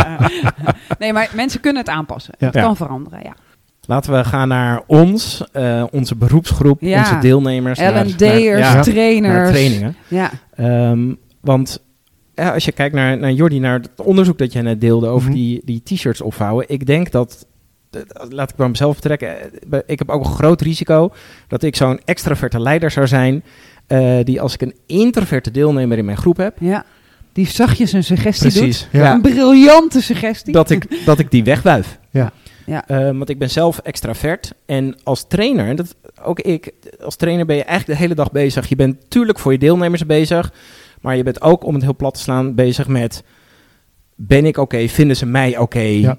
nee, 0.98 1.12
maar 1.12 1.30
mensen 1.34 1.60
kunnen 1.60 1.82
het 1.82 1.90
aanpassen. 1.90 2.34
Ja. 2.38 2.46
Het 2.46 2.54
Ja. 2.54 2.62
kan 2.62 2.76
veranderen, 2.76 3.20
ja. 3.22 3.34
Laten 3.80 4.12
we 4.12 4.24
gaan 4.24 4.48
naar 4.48 4.82
ons, 4.86 5.44
eh, 5.52 5.84
onze 5.90 6.14
beroepsgroep, 6.16 6.80
Ja. 6.80 6.98
onze 6.98 7.18
deelnemers. 7.18 7.78
L&D'ers, 7.78 8.58
ja, 8.58 8.80
trainers. 8.80 9.34
naar 9.34 9.48
trainingen. 9.48 9.96
Ja. 10.08 10.30
Ehm, 10.54 11.14
want 11.40 11.82
ja, 12.34 12.52
als 12.52 12.64
je 12.64 12.72
kijkt 12.72 12.94
naar, 12.94 13.18
naar 13.18 13.32
Jordi, 13.32 13.58
naar 13.58 13.78
het 13.80 13.90
onderzoek 13.96 14.38
dat 14.38 14.52
jij 14.52 14.62
net 14.62 14.80
deelde 14.80 15.06
over 15.06 15.28
Mhm. 15.28 15.36
die, 15.38 15.62
die 15.64 15.82
t-shirts 15.82 16.20
opvouwen. 16.20 16.64
Ik 16.68 16.86
denk 16.86 17.10
dat, 17.10 17.46
laat 18.28 18.50
ik 18.50 18.56
bij 18.56 18.68
mezelf 18.68 18.94
betrekken, 18.94 19.28
eh, 19.70 19.78
ik 19.86 19.98
heb 19.98 20.08
ook 20.10 20.24
een 20.24 20.32
groot 20.32 20.60
risico 20.60 21.12
dat 21.48 21.62
ik 21.62 21.76
zo'n 21.76 22.00
extraverte 22.04 22.60
leider 22.60 22.90
zou 22.90 23.06
zijn. 23.06 23.42
Eh, 23.88 24.16
die 24.24 24.40
als 24.40 24.54
ik 24.54 24.60
een 24.62 24.74
introverte 24.86 25.50
deelnemer 25.50 25.98
in 25.98 26.04
mijn 26.04 26.16
groep 26.16 26.36
heb, 26.36 26.56
ja. 26.60 26.84
Die 27.32 27.46
zachtjes 27.46 27.92
een 27.92 28.04
suggestie 28.04 28.50
doet. 28.50 28.58
precies, 28.60 28.88
Ja. 28.92 29.12
Een 29.12 29.20
briljante 29.20 30.02
suggestie. 30.02 30.52
dat, 30.52 30.70
ik, 30.70 30.86
dat 31.06 31.18
ik 31.18 31.30
die 31.30 31.44
wegwuif. 31.44 31.98
Ja. 32.10 32.32
Ja. 32.66 32.86
Eh, 32.86 32.98
want 33.04 33.28
ik 33.28 33.38
ben 33.38 33.50
zelf 33.50 33.78
extravert 33.78 34.52
en 34.66 34.96
als 35.02 35.24
trainer, 35.28 35.66
en 35.66 35.76
dat, 35.76 35.94
ook 36.22 36.40
ik, 36.40 36.72
als 37.02 37.16
trainer 37.16 37.46
ben 37.46 37.56
je 37.56 37.64
eigenlijk 37.64 37.98
de 37.98 38.04
hele 38.04 38.14
dag 38.14 38.32
bezig. 38.32 38.68
Je 38.68 38.76
bent 38.76 39.00
natuurlijk 39.02 39.38
voor 39.38 39.52
je 39.52 39.58
deelnemers 39.58 40.06
bezig, 40.06 40.52
maar 41.00 41.16
je 41.16 41.22
bent 41.22 41.42
ook, 41.42 41.64
om 41.64 41.74
het 41.74 41.82
heel 41.82 41.96
plat 41.96 42.14
te 42.14 42.20
slaan, 42.20 42.54
bezig 42.54 42.88
met... 42.88 43.22
Ben 44.14 44.44
ik 44.46 44.56
oké? 44.56 44.88
Vinden 44.88 45.16
ze 45.16 45.26
mij 45.26 45.58
oké? 45.58 45.78
Ja. 45.80 46.18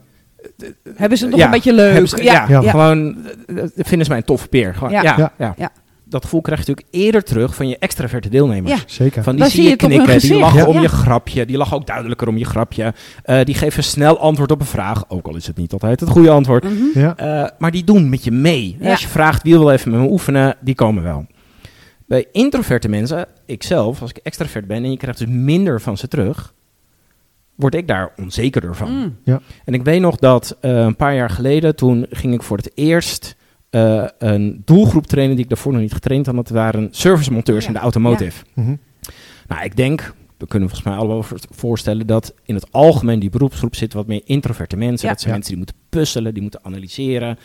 Hebben 0.95 1.17
ze 1.17 1.23
het 1.23 1.31
nog 1.31 1.39
Ja, 1.39 1.45
een 1.45 1.51
beetje 1.51 1.73
leuk? 1.73 2.07
Ze- 2.07 2.23
ja, 2.23 2.33
ja, 2.33 2.45
ja. 2.49 2.61
ja. 2.61 2.69
gewoon 2.71 3.17
eh, 3.47 3.57
eh, 3.63 3.69
vinden 3.75 4.03
ze 4.05 4.09
mij 4.11 4.17
een 4.17 4.23
toffe 4.25 4.47
peer. 4.47 4.75
Gewoon, 4.75 4.91
ja. 4.91 5.31
Ja. 5.37 5.71
Ja, 6.09 6.15
Ja. 6.15 6.17
Ja. 6.17 6.17
Dat 6.17 6.23
gevoel 6.23 6.41
krijg 6.41 6.59
je 6.59 6.65
natuurlijk 6.67 6.95
eerder 6.95 7.23
terug 7.23 7.55
van 7.55 7.67
je 7.67 7.77
extraverte 7.77 8.29
deelnemers. 8.29 8.73
Ja. 8.73 8.79
Zeker. 8.85 9.23
Van 9.23 9.33
die 9.33 9.41
Dan 9.41 9.51
zie 9.51 9.61
zie 9.61 9.69
je 9.69 9.75
knikken, 9.75 10.19
die 10.19 10.39
lachen 10.39 10.59
Ja. 10.59 10.65
om 10.65 10.75
Ja. 10.75 10.81
je 10.81 10.87
grapje, 10.89 11.45
die 11.45 11.57
lachen 11.57 11.77
ook 11.77 11.87
duidelijker 11.87 12.27
om 12.27 12.37
je 12.37 12.45
grapje. 12.45 12.93
Eh, 13.23 13.43
die 13.43 13.55
geven 13.55 13.83
snel 13.83 14.19
antwoord 14.19 14.51
op 14.51 14.59
een 14.59 14.65
vraag, 14.65 15.03
ook 15.09 15.27
al 15.27 15.35
is 15.35 15.47
het 15.47 15.57
niet 15.57 15.73
altijd 15.73 15.99
het 15.99 16.09
goede 16.09 16.29
antwoord. 16.29 16.63
Mhm. 16.63 16.99
Ja. 16.99 17.15
Eh, 17.17 17.49
maar 17.57 17.71
die 17.71 17.83
doen 17.83 18.09
met 18.09 18.23
je 18.23 18.31
mee. 18.31 18.77
Ja. 18.79 18.91
Als 18.91 19.01
je 19.01 19.07
vraagt 19.07 19.43
wie 19.43 19.57
wil 19.57 19.71
even 19.71 19.91
met 19.91 19.99
me 19.99 20.07
oefenen, 20.09 20.55
die 20.61 20.75
komen 20.75 21.03
wel. 21.03 21.25
Bij 22.07 22.25
introverte 22.31 22.89
mensen, 22.89 23.25
ikzelf, 23.45 24.01
als 24.01 24.09
ik 24.09 24.17
extravert 24.17 24.67
ben 24.67 24.83
en 24.83 24.91
je 24.91 24.97
krijgt 24.97 25.19
dus 25.19 25.27
minder 25.27 25.81
van 25.81 25.97
ze 25.97 26.07
terug, 26.07 26.53
word 27.55 27.75
ik 27.75 27.87
daar 27.87 28.11
onzekerder 28.17 28.75
van. 28.75 28.91
Mm. 29.25 29.39
En 29.65 29.73
ik 29.73 29.83
weet 29.83 30.01
nog 30.01 30.15
dat 30.15 30.57
eh, 30.61 30.71
een 30.77 30.95
paar 30.95 31.15
jaar 31.15 31.29
geleden, 31.29 31.75
toen 31.75 32.05
ging 32.09 32.33
ik 32.33 32.43
voor 32.43 32.57
het 32.57 32.71
eerst 32.75 33.35
eh, 33.69 34.05
een 34.17 34.61
doelgroep 34.65 35.07
trainen 35.07 35.35
die 35.35 35.43
ik 35.43 35.49
daarvoor 35.49 35.71
nog 35.71 35.81
niet 35.81 35.93
getraind 35.93 36.25
had. 36.25 36.35
Dat 36.35 36.49
waren 36.49 36.87
servicemonteurs 36.91 37.61
Ja. 37.61 37.67
in 37.67 37.73
de 37.73 37.79
automotive. 37.79 38.43
Mhm. 38.53 38.75
Nou, 39.47 39.63
ik 39.63 39.75
denk, 39.75 40.13
we 40.37 40.47
kunnen 40.47 40.69
volgens 40.69 40.89
mij 40.89 40.99
allemaal 40.99 41.23
voor- 41.23 41.39
voorstellen 41.49 42.07
dat 42.07 42.33
in 42.43 42.55
het 42.55 42.71
algemeen 42.71 43.19
die 43.19 43.29
beroepsgroep 43.29 43.75
zit 43.75 43.93
wat 43.93 44.07
meer 44.07 44.21
introverte 44.25 44.77
mensen. 44.77 45.07
Ja. 45.07 45.13
Dat 45.13 45.21
zijn 45.21 45.33
mensen 45.33 45.49
die 45.55 45.63
moeten 45.63 45.81
puzzelen, 45.89 46.33
die 46.33 46.41
moeten 46.41 46.63
analyseren. 46.63 47.37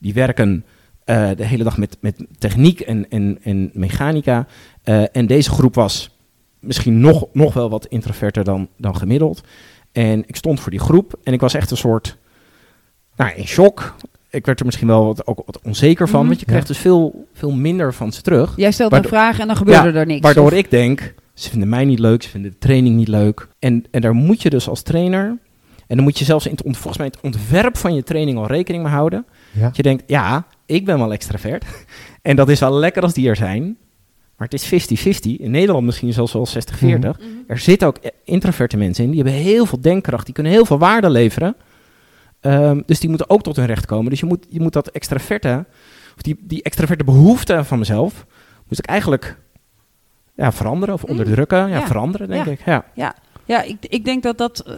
Die 0.00 0.14
werken 0.14 0.64
eh, 1.04 1.30
de 1.36 1.44
hele 1.44 1.64
dag 1.64 1.78
met, 1.78 1.96
met 2.00 2.24
techniek 2.38 2.80
en, 2.80 3.08
en, 3.10 3.38
en 3.42 3.70
mechanica. 3.72 4.46
Eh, 4.82 5.16
en 5.16 5.26
deze 5.26 5.50
groep 5.50 5.74
was 5.74 6.16
misschien 6.60 7.00
nog, 7.00 7.26
nog 7.32 7.54
wel 7.54 7.70
wat 7.70 7.86
introverter 7.86 8.44
dan, 8.44 8.68
dan 8.76 8.96
gemiddeld. 8.96 9.40
En 9.92 10.24
ik 10.26 10.36
stond 10.36 10.60
voor 10.60 10.70
die 10.70 10.80
groep 10.80 11.18
en 11.22 11.32
ik 11.32 11.40
was 11.40 11.54
echt 11.54 11.70
een 11.70 11.76
soort, 11.76 12.16
nou, 13.16 13.32
in 13.34 13.46
shock. 13.46 13.94
Ik 14.30 14.46
werd 14.46 14.58
er 14.60 14.66
misschien 14.66 14.86
wel 14.88 15.04
wat, 15.04 15.26
ook 15.26 15.42
wat 15.46 15.60
onzeker 15.62 16.08
van, 16.08 16.18
Mhm. 16.18 16.28
want 16.28 16.40
je 16.40 16.46
krijgt 16.46 16.66
dus 16.66 16.78
veel, 16.78 17.26
veel 17.34 17.50
minder 17.52 17.94
van 17.94 18.12
ze 18.12 18.22
terug. 18.22 18.52
Jij 18.56 18.72
stelt 18.72 18.90
Waardoor- 18.90 19.12
een 19.12 19.18
vraag 19.18 19.38
en 19.38 19.46
dan 19.46 19.56
gebeurde 19.56 19.88
Ja, 19.92 19.94
er 19.94 20.06
niks. 20.06 20.20
Waardoor 20.20 20.44
Of- 20.44 20.52
ik 20.58 20.70
denk, 20.70 21.14
ze 21.34 21.50
vinden 21.50 21.68
mij 21.68 21.84
niet 21.84 21.98
leuk, 21.98 22.22
ze 22.22 22.28
vinden 22.28 22.50
de 22.50 22.58
training 22.58 22.96
niet 22.96 23.08
leuk. 23.08 23.48
En, 23.58 23.84
en 23.90 24.00
daar 24.00 24.14
moet 24.14 24.42
je 24.42 24.50
dus 24.50 24.68
als 24.68 24.82
trainer, 24.82 25.38
en 25.86 25.96
dan 25.96 26.02
moet 26.04 26.18
je 26.18 26.24
zelfs 26.24 26.44
in 26.46 26.50
het, 26.50 26.62
ont- 26.62 26.76
volgens 26.76 26.96
mij 26.98 27.06
het 27.06 27.20
ontwerp 27.20 27.76
van 27.76 27.94
je 27.94 28.02
training 28.02 28.38
al 28.38 28.46
rekening 28.46 28.82
mee 28.82 28.92
houden. 28.92 29.26
Ja. 29.52 29.62
Dat 29.66 29.76
je 29.76 29.82
denkt, 29.82 30.02
ja, 30.06 30.46
ik 30.66 30.84
ben 30.84 30.98
wel 30.98 31.12
extravert. 31.12 31.64
en 32.22 32.36
dat 32.36 32.48
is 32.48 32.60
wel 32.60 32.72
lekker 32.74 33.02
als 33.02 33.14
die 33.14 33.28
er 33.28 33.36
zijn. 33.36 33.76
Maar 34.36 34.48
het 34.48 34.60
is 34.60 34.64
50-50. 34.64 35.36
In 35.40 35.50
Nederland 35.50 35.84
misschien 35.84 36.12
zelfs 36.12 36.32
wel 36.32 36.46
60-40. 36.46 37.18
Mhm. 37.18 37.28
Er 37.46 37.58
zitten 37.58 37.88
ook 37.88 37.98
introverte 38.24 38.76
mensen 38.76 39.04
in. 39.04 39.10
Die 39.10 39.22
hebben 39.22 39.40
heel 39.40 39.66
veel 39.66 39.80
denkkracht. 39.80 40.24
Die 40.24 40.34
kunnen 40.34 40.52
heel 40.52 40.64
veel 40.64 40.78
waarde 40.78 41.10
leveren. 41.10 41.56
Ehm, 42.40 42.80
dus 42.86 43.00
die 43.00 43.08
moeten 43.08 43.30
ook 43.30 43.42
tot 43.42 43.56
hun 43.56 43.66
recht 43.66 43.86
komen. 43.86 44.10
Dus 44.10 44.20
je 44.20 44.26
moet, 44.26 44.46
je 44.48 44.60
moet 44.60 44.72
dat 44.72 44.88
extraverte, 44.88 45.64
of 46.16 46.22
die, 46.22 46.36
die 46.40 46.62
extraverte 46.62 47.04
behoefte 47.04 47.64
van 47.64 47.78
mezelf, 47.78 48.26
moet 48.68 48.78
ik 48.78 48.86
eigenlijk 48.86 49.36
ja, 50.34 50.52
veranderen 50.52 50.94
of 50.94 51.02
Mm. 51.04 51.10
onderdrukken. 51.10 51.58
Ja, 51.58 51.78
Ja. 51.78 51.86
veranderen 51.86 52.28
denk 52.28 52.44
Ja. 52.44 52.50
ik. 52.52 52.60
Ja. 52.94 53.14
Ja, 53.44 53.62
ik, 53.62 53.76
ik 53.80 54.04
denk 54.04 54.22
dat 54.22 54.38
dat 54.38 54.60
eh, 54.66 54.74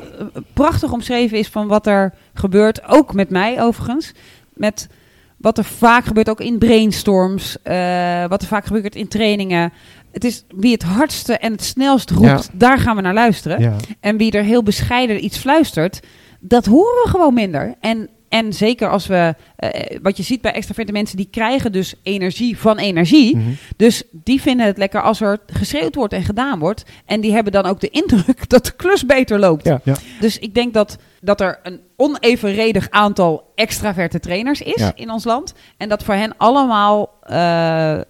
prachtig 0.53 0.93
omschreven 0.93 1.39
is 1.39 1.49
van 1.49 1.67
wat 1.69 1.87
er 1.87 2.15
gebeurt. 2.35 2.87
Ook 2.89 3.15
met 3.15 3.31
mij 3.31 3.63
overigens. 3.63 4.13
Met 4.55 4.89
wat 5.37 5.59
er 5.59 5.65
vaak 5.65 6.05
gebeurt 6.05 6.31
ook 6.31 6.41
in 6.41 6.59
brainstorms. 6.59 7.63
eh, 7.63 8.27
wat 8.27 8.43
er 8.43 8.49
vaak 8.49 8.65
gebeurt 8.65 8.95
in 8.97 9.09
trainingen. 9.09 9.73
het 10.13 10.25
is 10.25 10.45
wie 10.49 10.73
het 10.73 10.83
hardste 10.83 11.37
en 11.37 11.53
het 11.53 11.63
snelst 11.65 12.11
roept, 12.11 12.51
daar 12.53 12.79
gaan 12.79 12.97
we 12.97 13.03
naar 13.03 13.15
luisteren. 13.15 13.61
Ja. 13.61 13.77
En 14.01 14.17
wie 14.17 14.33
er 14.33 14.43
heel 14.43 14.63
bescheiden 14.63 15.25
iets 15.25 15.39
fluistert, 15.39 16.01
dat 16.41 16.67
horen 16.67 17.03
we 17.03 17.09
gewoon 17.09 17.35
minder. 17.35 17.75
En, 17.81 18.09
en 18.29 18.53
zeker 18.53 18.89
als 18.91 19.07
we, 19.07 19.35
eh, 19.57 19.99
wat 20.03 20.17
je 20.17 20.23
ziet 20.23 20.41
bij 20.41 20.53
extraverte 20.53 20.93
mensen, 20.93 21.17
die 21.17 21.29
krijgen 21.31 21.73
dus 21.73 21.95
energie 22.03 22.59
van 22.59 22.79
energie. 22.79 23.37
Mhm. 23.37 23.49
Dus 23.77 24.03
die 24.13 24.41
vinden 24.41 24.67
het 24.67 24.79
lekker 24.79 25.03
als 25.03 25.21
er 25.21 25.39
geschreeuwd 25.47 25.95
wordt 25.95 26.13
en 26.13 26.23
gedaan 26.23 26.59
wordt. 26.59 26.85
En 27.07 27.21
die 27.21 27.33
hebben 27.33 27.53
dan 27.53 27.65
ook 27.67 27.81
de 27.81 27.89
indruk 27.91 28.49
dat 28.51 28.65
de 28.67 28.73
klus 28.73 29.07
beter 29.07 29.39
loopt. 29.39 29.65
Ja. 29.65 29.81
Ja. 29.85 29.95
Dus 30.21 30.39
ik 30.39 30.55
denk 30.55 30.75
dat, 30.75 30.99
dat 31.21 31.41
er 31.41 31.59
een 31.63 31.81
onevenredig 31.97 32.91
aantal 32.91 33.53
extraverte 33.55 34.21
trainers 34.21 34.61
is 34.61 34.83
Ja. 34.83 34.93
in 34.95 35.11
ons 35.11 35.25
land. 35.25 35.55
En 35.77 35.89
dat 35.89 36.03
voor 36.03 36.15
hen 36.15 36.35
allemaal 36.37 37.11
eh, 37.23 37.37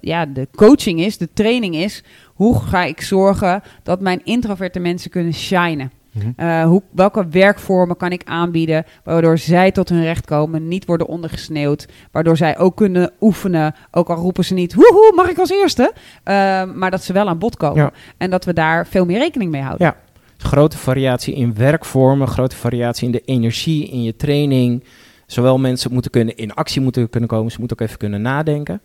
ja, 0.00 0.26
de 0.26 0.48
coaching 0.54 1.00
is, 1.00 1.18
de 1.18 1.28
training 1.32 1.74
is. 1.76 2.02
Hoe 2.34 2.60
ga 2.60 2.84
ik 2.84 3.00
zorgen 3.00 3.62
dat 3.82 4.00
mijn 4.00 4.20
introverte 4.24 4.78
mensen 4.78 5.10
kunnen 5.10 5.34
shinen? 5.34 5.92
Mhm. 6.12 6.30
Eh, 6.36 6.64
hoe, 6.64 6.82
welke 6.90 7.28
werkvormen 7.28 7.96
kan 7.96 8.12
ik 8.12 8.22
aanbieden 8.24 8.84
waardoor 9.04 9.38
zij 9.38 9.70
tot 9.72 9.88
hun 9.88 10.02
recht 10.02 10.26
komen, 10.26 10.68
niet 10.68 10.84
worden 10.84 11.06
ondergesneeuwd, 11.06 11.88
waardoor 12.12 12.36
zij 12.36 12.58
ook 12.58 12.76
kunnen 12.76 13.10
oefenen, 13.20 13.74
ook 13.90 14.08
al 14.08 14.16
roepen 14.16 14.44
ze 14.44 14.54
niet, 14.54 14.74
woehoe, 14.74 15.12
mag 15.14 15.28
ik 15.30 15.38
als 15.38 15.50
eerste, 15.50 15.92
Eh, 16.24 16.64
maar 16.74 16.90
dat 16.90 17.02
ze 17.02 17.12
wel 17.12 17.28
aan 17.28 17.38
bod 17.38 17.56
komen 17.56 17.82
Ja. 17.82 17.92
en 18.16 18.30
dat 18.30 18.44
we 18.44 18.52
daar 18.52 18.86
veel 18.86 19.04
meer 19.04 19.18
rekening 19.18 19.50
mee 19.50 19.62
houden. 19.62 19.86
Ja. 19.86 19.96
Grote 20.36 20.78
variatie 20.78 21.34
in 21.34 21.54
werkvormen, 21.54 22.28
grote 22.28 22.56
variatie 22.56 23.06
in 23.06 23.12
de 23.12 23.22
energie, 23.24 23.88
in 23.90 24.02
je 24.02 24.16
training. 24.16 24.84
Zowel 25.26 25.58
mensen 25.58 25.92
moeten 25.92 26.10
kunnen 26.10 26.36
in 26.36 26.54
actie 26.54 26.80
moeten 26.80 27.10
kunnen 27.10 27.28
komen, 27.28 27.52
ze 27.52 27.58
moeten 27.58 27.78
ook 27.80 27.86
even 27.86 27.98
kunnen 27.98 28.22
nadenken. 28.22 28.80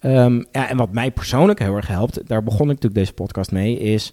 Ehm, 0.00 0.42
ja, 0.52 0.68
en 0.68 0.76
wat 0.76 0.92
mij 0.92 1.10
persoonlijk 1.10 1.58
heel 1.58 1.76
erg 1.76 1.86
helpt, 1.86 2.20
daar 2.26 2.42
begon 2.42 2.60
ik 2.60 2.66
natuurlijk 2.66 2.94
deze 2.94 3.12
podcast 3.12 3.52
mee, 3.52 3.78
is 3.78 4.12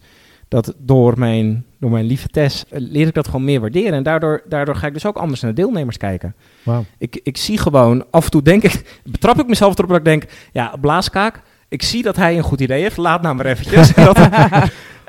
dat 0.51 0.73
door 0.77 1.19
mijn, 1.19 1.65
door 1.79 1.91
mijn 1.91 2.05
lieve 2.05 2.27
Tess 2.27 2.65
eh, 2.69 2.79
leer 2.81 3.07
ik 3.07 3.13
dat 3.13 3.25
gewoon 3.25 3.43
meer 3.43 3.59
waarderen. 3.59 3.93
En 3.93 4.03
daardoor, 4.03 4.43
daardoor 4.49 4.75
ga 4.75 4.87
ik 4.87 4.93
dus 4.93 5.05
ook 5.05 5.17
anders 5.17 5.41
naar 5.41 5.53
de 5.53 5.61
deelnemers 5.61 5.97
kijken. 5.97 6.35
Wauw. 6.63 6.85
Ik, 6.97 7.19
ik 7.23 7.37
zie 7.37 7.57
gewoon, 7.57 8.05
af 8.09 8.25
en 8.25 8.31
toe 8.31 8.41
denk 8.41 8.63
ik, 8.63 8.99
betrap 9.11 9.39
ik 9.39 9.47
mezelf 9.47 9.77
erop 9.77 9.89
dat 9.89 9.97
ik 9.97 10.05
denk, 10.05 10.23
ja, 10.51 10.75
blaaskaak, 10.81 11.41
ik 11.67 11.81
zie 11.81 12.03
dat 12.03 12.15
hij 12.15 12.37
een 12.37 12.43
goed 12.43 12.61
idee 12.61 12.81
heeft, 12.81 12.97
laat 12.97 13.21
nou 13.21 13.35
maar 13.35 13.45
eventjes. 13.45 13.93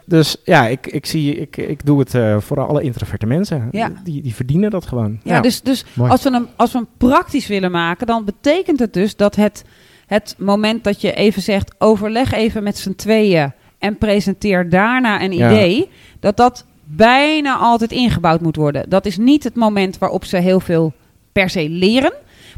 Dus 0.04 0.36
ja, 0.44 0.66
ik, 0.66 0.86
ik, 0.86 1.06
zie, 1.06 1.36
ik, 1.36 1.56
ik 1.56 1.86
doe 1.86 1.98
het 1.98 2.14
eh, 2.14 2.40
voor 2.40 2.66
alle 2.66 2.82
introverte 2.82 3.26
mensen. 3.26 3.68
Ja. 3.70 3.92
Die, 4.04 4.22
die 4.22 4.34
verdienen 4.34 4.70
dat 4.70 4.86
gewoon. 4.86 5.20
Ja, 5.22 5.40
dus, 5.40 5.60
dus 5.60 5.84
Mooi. 5.92 6.10
als, 6.10 6.22
we 6.22 6.30
hem, 6.30 6.48
als 6.56 6.72
we 6.72 6.78
hem 6.78 6.88
praktisch 6.96 7.46
willen 7.46 7.70
maken, 7.70 8.06
dan 8.06 8.24
betekent 8.24 8.78
het 8.78 8.92
dus 8.92 9.16
dat 9.16 9.36
het, 9.36 9.64
het 10.06 10.34
moment 10.38 10.84
dat 10.84 11.00
je 11.00 11.12
even 11.12 11.42
zegt, 11.42 11.74
overleg 11.78 12.32
even 12.32 12.62
met 12.62 12.78
z'n 12.78 12.94
tweeën 12.94 13.52
en 13.82 13.98
presenteer 13.98 14.68
daarna 14.68 15.22
een 15.22 15.32
Ja. 15.32 15.50
idee, 15.50 15.88
dat 16.20 16.36
dat 16.36 16.64
bijna 16.84 17.56
altijd 17.56 17.92
ingebouwd 17.92 18.40
moet 18.40 18.56
worden. 18.56 18.84
Dat 18.88 19.06
is 19.06 19.16
niet 19.18 19.44
het 19.44 19.54
moment 19.54 19.98
waarop 19.98 20.24
ze 20.24 20.36
heel 20.36 20.60
veel 20.60 20.92
per 21.32 21.50
se 21.50 21.68
leren. 21.68 22.12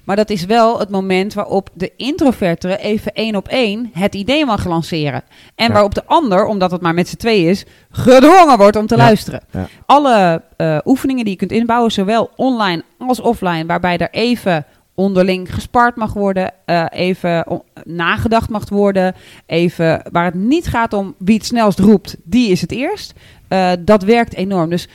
Maar 0.04 0.16
dat 0.16 0.30
is 0.30 0.44
wel 0.44 0.78
het 0.78 0.88
moment 0.90 1.34
waarop 1.34 1.68
de 1.72 1.92
introverte 1.96 2.78
even 2.78 3.12
één 3.12 3.36
op 3.36 3.48
één 3.48 3.90
het 3.92 4.14
idee 4.14 4.44
mag 4.46 4.64
lanceren. 4.66 5.22
En 5.54 5.66
Ja. 5.66 5.72
waarop 5.72 5.94
de 5.94 6.04
ander, 6.06 6.46
omdat 6.46 6.70
het 6.70 6.80
maar 6.80 6.94
met 6.94 7.08
z'n 7.08 7.16
tweeën 7.16 7.48
is, 7.48 7.64
gedwongen 7.90 8.56
wordt 8.58 8.76
om 8.76 8.86
te 8.86 8.96
Ja. 8.96 9.02
luisteren. 9.02 9.40
Ja. 9.50 9.66
Alle 9.86 10.42
eh, 10.56 10.78
oefeningen 10.84 11.22
die 11.24 11.32
je 11.32 11.38
kunt 11.38 11.52
inbouwen, 11.52 11.92
zowel 11.92 12.30
online 12.36 12.82
als 12.98 13.20
offline, 13.20 13.66
waarbij 13.66 13.96
er 13.98 14.10
even 14.10 14.64
onderling 14.94 15.54
gespart 15.54 15.96
mag 15.96 16.12
worden, 16.12 16.52
eh, 16.64 16.84
even 16.90 17.62
nagedacht 17.84 18.48
mag 18.48 18.68
worden, 18.68 19.14
even 19.46 20.02
waar 20.12 20.24
het 20.24 20.34
niet 20.34 20.66
gaat 20.66 20.92
om 20.92 21.14
wie 21.18 21.36
het 21.36 21.46
snelst 21.46 21.78
roept, 21.78 22.16
die 22.24 22.50
is 22.50 22.60
het 22.60 22.72
eerst. 22.72 23.12
Eh, 23.48 23.72
dat 23.80 24.02
werkt 24.02 24.34
enorm. 24.34 24.70
Dus 24.70 24.88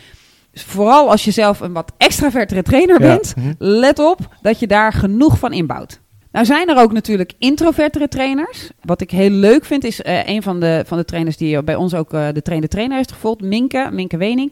vooral 0.53 1.09
als 1.09 1.23
je 1.23 1.31
zelf 1.31 1.59
een 1.59 1.73
wat 1.73 1.91
extravertere 1.97 2.61
trainer 2.63 3.01
Ja. 3.01 3.07
bent, 3.07 3.35
Mhm. 3.35 3.53
let 3.57 3.99
op 3.99 4.35
dat 4.41 4.59
je 4.59 4.67
daar 4.67 4.93
genoeg 4.93 5.39
van 5.39 5.53
inbouwt. 5.53 5.99
Nou 6.31 6.45
zijn 6.45 6.69
er 6.69 6.77
ook 6.77 6.91
natuurlijk 6.91 7.33
introvertere 7.37 8.07
trainers. 8.07 8.69
Wat 8.81 9.01
ik 9.01 9.11
heel 9.11 9.29
leuk 9.29 9.65
vind 9.65 9.83
is 9.83 10.01
eh, 10.01 10.27
een 10.27 10.43
van 10.43 10.59
de, 10.59 10.83
van 10.85 10.97
de 10.97 11.05
trainers 11.05 11.37
die 11.37 11.63
bij 11.63 11.75
ons 11.75 11.93
ook 11.93 12.13
eh, 12.13 12.27
de 12.33 12.41
trainer 12.41 12.69
trainer 12.69 12.97
heeft 12.97 13.11
gevolgd, 13.11 13.41
Minke, 13.41 13.89
Minke 13.91 14.17
Wening. 14.17 14.51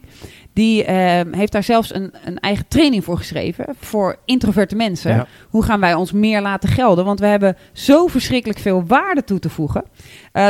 Die 0.54 0.84
eh, 0.84 1.22
heeft 1.32 1.52
daar 1.52 1.63
zelfs 1.63 1.94
een, 1.94 2.13
een 2.26 2.40
eigen 2.40 2.66
training 2.68 3.04
voor 3.04 3.18
geschreven 3.18 3.66
voor 3.80 4.18
introverte 4.26 4.76
mensen. 4.76 5.12
Ja. 5.12 5.28
Hoe 5.50 5.63
gaan 5.63 5.80
wij 5.80 5.94
ons 5.94 6.12
meer 6.12 6.42
laten 6.42 6.70
gelden? 6.70 7.06
Want 7.06 7.20
we 7.20 7.26
hebben 7.26 7.58
zo 7.74 8.08
verschrikkelijk 8.08 8.60
veel 8.60 8.86
waarde 8.86 9.24
toe 9.24 9.40
te 9.40 9.50
voegen. 9.50 9.84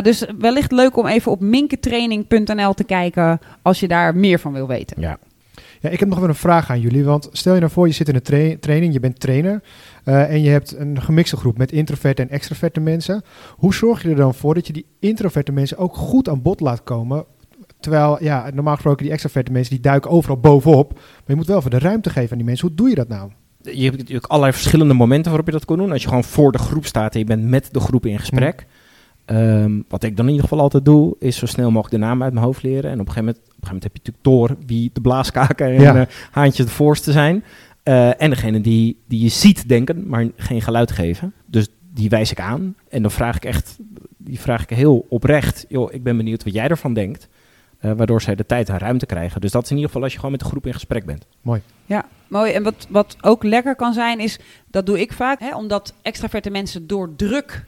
Dus 0.02 0.26
wellicht 0.38 0.72
leuk 0.72 0.98
om 0.98 1.06
even 1.06 1.32
op 1.32 1.40
minketraining.nl 1.40 2.74
te 2.74 2.84
kijken 2.84 3.40
als 3.62 3.80
je 3.80 3.88
daar 3.88 4.16
meer 4.16 4.40
van 4.40 4.54
wil 4.54 4.68
weten. 4.68 5.02
Ja. 5.02 5.18
Ja, 5.80 5.90
ik 5.90 6.00
heb 6.00 6.10
nog 6.10 6.20
wel 6.20 6.30
een 6.30 6.36
vraag 6.36 6.70
aan 6.70 6.80
jullie. 6.80 7.04
Want 7.04 7.30
stel 7.32 7.54
je 7.54 7.60
nou 7.60 7.72
voor, 7.72 7.88
je 7.88 7.94
zit 7.94 8.10
in 8.10 8.16
een 8.16 8.22
tra- 8.22 8.56
training, 8.60 8.94
je 8.94 9.00
bent 9.00 9.20
trainer. 9.20 9.62
eh, 10.04 10.30
en 10.32 10.42
je 10.42 10.50
hebt 10.50 10.76
een 10.78 11.02
gemixte 11.02 11.38
groep 11.38 11.58
met 11.58 11.72
introverte 11.72 12.22
en 12.22 12.30
extraverte 12.30 12.80
mensen. 12.80 13.22
Hoe 13.56 13.74
zorg 13.74 14.02
je 14.04 14.10
er 14.10 14.16
dan 14.16 14.34
voor 14.34 14.54
dat 14.54 14.68
je 14.68 14.74
die 14.74 14.86
introverte 15.00 15.52
mensen 15.52 15.78
ook 15.78 15.96
goed 15.96 16.30
aan 16.30 16.42
bod 16.42 16.60
laat 16.60 16.84
komen? 16.84 17.26
Terwijl, 17.80 18.24
ja, 18.24 18.50
normaal 18.54 18.74
gesproken 18.74 19.04
die 19.04 19.12
extraverte 19.12 19.52
mensen, 19.52 19.74
die 19.74 19.84
duiken 19.84 20.12
overal 20.12 20.40
bovenop. 20.40 20.94
Maar 20.94 21.02
je 21.26 21.36
moet 21.36 21.48
wel 21.48 21.58
even 21.58 21.72
de 21.72 21.80
ruimte 21.80 22.10
geven 22.10 22.32
aan 22.32 22.38
die 22.38 22.46
mensen. 22.46 22.68
Hoe 22.68 22.76
doe 22.78 22.90
je 22.90 22.96
dat 22.96 23.08
nou? 23.08 23.32
Je 23.62 23.84
hebt 23.84 23.98
natuurlijk 23.98 24.26
allerlei 24.26 24.54
verschillende 24.54 24.94
momenten 24.94 25.26
waarop 25.32 25.46
je 25.48 25.54
dat 25.54 25.66
kan 25.66 25.78
doen. 25.78 25.92
Als 25.92 26.02
je 26.02 26.08
gewoon 26.08 26.24
voor 26.24 26.52
de 26.52 26.58
groep 26.58 26.86
staat 26.86 27.13
en 27.13 27.20
je 27.20 27.26
bent 27.26 27.44
met 27.44 27.70
de 27.72 27.80
groep 27.80 28.06
in 28.06 28.20
gesprek. 28.20 28.66
Ehm, 29.28 29.82
wat 29.88 30.04
ik 30.04 30.16
dan 30.18 30.26
in 30.26 30.32
ieder 30.32 30.48
geval 30.48 30.63
altijd 30.63 30.86
doe, 30.86 31.16
is 31.20 31.38
zo 31.38 31.46
snel 31.46 31.72
mogelijk 31.72 32.02
de 32.02 32.08
naam 32.08 32.24
uit 32.24 32.34
mijn 32.34 32.46
hoofd 32.46 32.63
leren. 32.63 32.92
En 32.92 33.00
op 33.00 33.08
een 33.08 33.13
gegeven 33.13 33.24
moment, 33.26 33.38
op 33.38 33.44
een 33.63 33.68
gegeven 33.68 33.68
moment 33.68 33.84
heb 33.84 33.92
je 33.94 34.00
natuurlijk 34.12 34.24
door 34.24 34.66
wie 34.68 34.90
de 34.94 35.02
blaaskaken 35.02 35.66
en 35.68 35.82
Ja. 35.82 35.96
eh, 35.96 36.08
haantjes 36.32 36.66
de 36.66 36.72
voorste 36.72 37.12
zijn. 37.12 37.44
Eh, 37.84 38.22
en 38.22 38.30
degene 38.30 38.62
die, 38.62 39.00
die 39.08 39.22
je 39.24 39.30
ziet 39.30 39.68
denken, 39.70 40.08
maar 40.08 40.28
geen 40.36 40.62
geluid 40.62 40.92
geven. 40.92 41.34
Dus 41.46 41.68
die 41.94 42.10
wijs 42.10 42.32
ik 42.32 42.40
aan. 42.40 42.76
En 42.90 43.02
dan 43.02 43.12
vraag 43.12 43.36
ik 43.36 43.46
echt, 43.46 43.78
die 44.18 44.40
vraag 44.40 44.62
ik 44.63 44.70
heel 44.70 45.06
oprecht. 45.10 45.66
Joh, 45.70 45.94
ik 45.94 46.04
ben 46.04 46.18
benieuwd 46.18 46.44
wat 46.44 46.54
jij 46.54 46.68
ervan 46.68 46.94
denkt. 46.94 47.28
Eh, 47.78 47.92
waardoor 47.92 48.22
zij 48.22 48.36
de 48.36 48.46
tijd 48.46 48.70
en 48.70 48.78
ruimte 48.78 49.06
krijgen. 49.06 49.42
Dus 49.42 49.52
dat 49.52 49.63
is 49.63 49.70
in 49.70 49.76
ieder 49.76 49.90
geval 49.92 50.04
als 50.04 50.12
je 50.13 50.18
gewoon 50.20 50.34
met 50.34 50.44
de 50.44 50.50
groep 50.50 50.66
in 50.66 50.74
gesprek 50.74 51.06
bent. 51.06 51.26
Ja, 51.86 52.06
mooi. 52.28 52.52
En 52.52 52.63
wat, 52.63 52.88
wat 52.90 53.18
ook 53.22 53.44
lekker 53.44 53.76
kan 53.76 53.94
zijn, 53.94 54.20
is 54.20 54.40
dat 54.72 54.86
doe 54.86 55.00
ik 55.00 55.13
vaak, 55.13 55.40
hè, 55.40 55.56
omdat 55.56 55.94
extraverte 56.02 56.50
mensen 56.50 56.88
door 56.88 57.16
druk. 57.16 57.66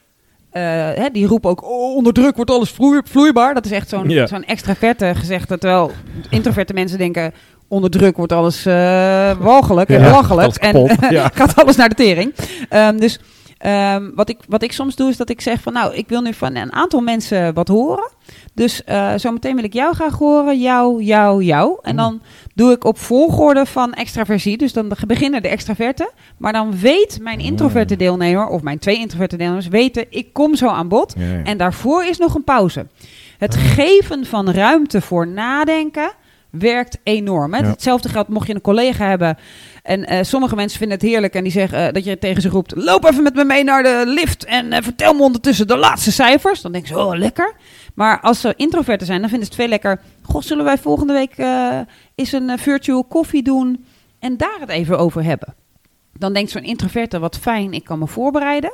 Eh, 0.52 0.62
hè, 0.94 1.10
die 1.12 1.28
roepen 1.28 1.50
ook, 1.50 1.64
oh, 1.64 1.96
onder 1.96 2.14
druk 2.14 2.36
wordt 2.36 2.52
alles 2.52 2.70
vloei- 2.70 3.02
vloeibaar. 3.04 3.54
Dat 3.54 3.66
is 3.66 3.72
echt 3.72 3.90
zo'n 3.90 4.10
Ja. 4.10 4.28
zo'n 4.28 4.44
extraverte 4.46 5.12
gezegde. 5.16 5.58
Terwijl 5.58 5.92
introverte 6.30 6.74
mensen 6.74 6.98
denken, 6.98 7.34
onder 7.68 7.90
druk 7.90 8.18
wordt 8.18 8.32
alles 8.32 8.66
eh 8.66 9.32
walgelijk 9.40 9.90
en 9.90 10.00
Ja, 10.02 10.10
belachelijk. 10.10 10.56
En 10.56 10.98
ja. 11.10 11.30
gaat 11.34 11.56
alles 11.64 11.76
naar 11.76 11.90
de 11.90 11.96
tering. 11.96 12.34
Ehm, 12.70 12.98
dus 12.98 13.20
ehm, 13.58 14.10
wat, 14.16 14.30
ik, 14.30 14.38
wat 14.48 14.64
ik 14.64 14.72
soms 14.72 14.96
doe, 14.96 15.10
is 15.10 15.18
dat 15.18 15.30
ik 15.30 15.42
zeg 15.42 15.62
van, 15.62 15.74
nou, 15.74 15.94
ik 15.96 16.08
wil 16.10 16.22
nu 16.22 16.34
van 16.34 16.56
een 16.56 16.74
aantal 16.74 17.02
mensen 17.02 17.54
wat 17.54 17.68
horen. 17.68 18.10
Dus 18.54 18.84
eh 18.84 19.14
zometeen 19.16 19.56
wil 19.56 19.64
ik 19.64 19.74
jou 19.74 19.94
graag 19.96 20.18
horen, 20.18 20.60
jou, 20.60 21.04
jou, 21.04 21.44
jou. 21.44 21.78
En 21.82 21.92
Mm. 21.92 21.98
dan 21.98 22.22
doe 22.60 22.72
ik 22.72 22.84
op 22.84 22.98
volgorde 22.98 23.66
van 23.66 23.94
extraversie. 23.94 24.58
Dus 24.58 24.74
dan 24.74 24.92
beginnen 25.08 25.42
de 25.42 25.48
extraverten. 25.48 26.10
Maar 26.38 26.54
dan 26.54 26.80
weet 26.80 27.20
mijn 27.22 27.40
introverte 27.40 27.96
deelnemer, 27.96 28.48
of 28.48 28.62
mijn 28.62 28.80
twee 28.80 28.98
introverte 28.98 29.38
deelnemers, 29.38 29.68
weten, 29.68 30.06
ik 30.10 30.34
kom 30.34 30.56
zo 30.56 30.68
aan 30.68 30.88
bod. 30.88 31.16
En 31.44 31.58
daarvoor 31.58 32.04
is 32.04 32.18
nog 32.18 32.36
een 32.36 32.44
pauze. 32.44 32.88
Het 33.38 33.56
geven 33.56 34.26
van 34.26 34.50
ruimte 34.50 35.02
voor 35.02 35.28
nadenken 35.28 36.12
werkt 36.52 36.98
enorm. 37.04 37.54
Hè? 37.54 37.60
Ja. 37.60 37.66
Hetzelfde 37.66 38.10
geldt 38.10 38.30
mocht 38.30 38.48
je 38.48 38.54
een 38.54 38.62
collega 38.62 39.08
hebben. 39.08 39.38
En 39.84 40.06
eh, 40.06 40.24
sommige 40.24 40.56
mensen 40.56 40.80
vinden 40.80 40.98
het 40.98 41.08
heerlijk 41.08 41.34
en 41.34 41.44
die 41.44 41.52
zeggen 41.52 41.88
eh, 41.88 41.94
dat 41.94 42.04
je 42.04 42.18
tegen 42.18 42.42
ze 42.42 42.50
roept: 42.50 42.74
loop 42.76 43.06
even 43.06 43.24
met 43.24 43.36
me 43.36 43.44
mee 43.44 43.64
naar 43.64 43.84
de 43.84 44.04
lift 44.06 44.46
en 44.46 44.72
eh, 44.72 44.84
vertel 44.84 45.14
me 45.14 45.22
ondertussen 45.22 45.68
de 45.68 45.78
laatste 45.78 46.12
cijfers. 46.12 46.62
Dan 46.62 46.72
denken 46.72 46.90
ze: 46.90 47.00
oh, 47.00 47.18
lekker. 47.18 47.54
Maar 47.94 48.20
als 48.20 48.42
ze 48.42 48.54
introverten 48.56 49.08
zijn, 49.08 49.20
dan 49.20 49.30
vinden 49.30 49.48
ze 49.48 49.54
het 49.54 49.62
veel 49.62 49.72
lekker. 49.72 50.02
Goh, 50.22 50.42
zullen 50.42 50.66
wij 50.66 50.78
volgende 50.78 51.14
week 51.14 51.38
eens 52.16 52.32
een 52.32 52.58
virtual 52.58 53.04
koffie 53.04 53.44
doen 53.44 53.86
en 54.20 54.38
daar 54.38 54.58
het 54.60 54.70
even 54.70 55.00
over 55.00 55.24
hebben? 55.24 55.56
Dan 56.14 56.34
denkt 56.34 56.52
zo'n 56.52 56.64
introverte: 56.64 57.20
wat 57.20 57.38
fijn, 57.38 57.74
ik 57.74 57.84
kan 57.84 58.00
me 58.00 58.08
voorbereiden. 58.08 58.74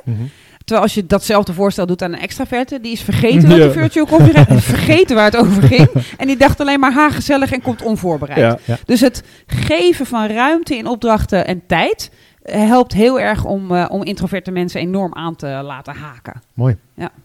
Terwijl 0.66 0.86
als 0.86 0.94
je 0.96 1.06
datzelfde 1.06 1.52
voorstel 1.52 1.86
doet 1.86 2.02
aan 2.02 2.12
een 2.12 2.20
extraverte, 2.20 2.80
die 2.80 2.92
is 2.92 3.02
vergeten 3.02 3.48
dat 3.48 3.58
Ja. 3.58 3.64
de 3.64 3.72
virtual 3.72 4.06
gaat, 4.06 4.50
is 4.58 4.64
vergeten 4.64 5.16
waar 5.16 5.24
het 5.24 5.36
over 5.36 5.62
ging. 5.62 5.88
En 6.16 6.26
die 6.26 6.36
dacht 6.36 6.60
alleen 6.60 6.80
maar 6.80 6.92
ha, 6.92 7.10
gezellig 7.10 7.52
en 7.52 7.62
komt 7.62 7.82
onvoorbereid. 7.82 8.38
Ja. 8.38 8.58
Ja. 8.64 8.76
Dus 8.84 9.00
het 9.00 9.22
geven 9.46 10.06
van 10.06 10.26
ruimte 10.26 10.76
in 10.76 10.86
opdrachten 10.86 11.46
en 11.46 11.62
tijd 11.66 12.10
eh, 12.42 12.60
helpt 12.66 12.92
heel 12.92 13.20
erg 13.20 13.44
om, 13.44 13.74
eh, 13.74 13.86
om 13.88 14.02
introverte 14.04 14.50
mensen 14.50 14.80
enorm 14.80 15.14
aan 15.14 15.36
te 15.36 15.46
laten 15.46 15.94
haken. 15.94 16.42
Mooi. 16.54 16.76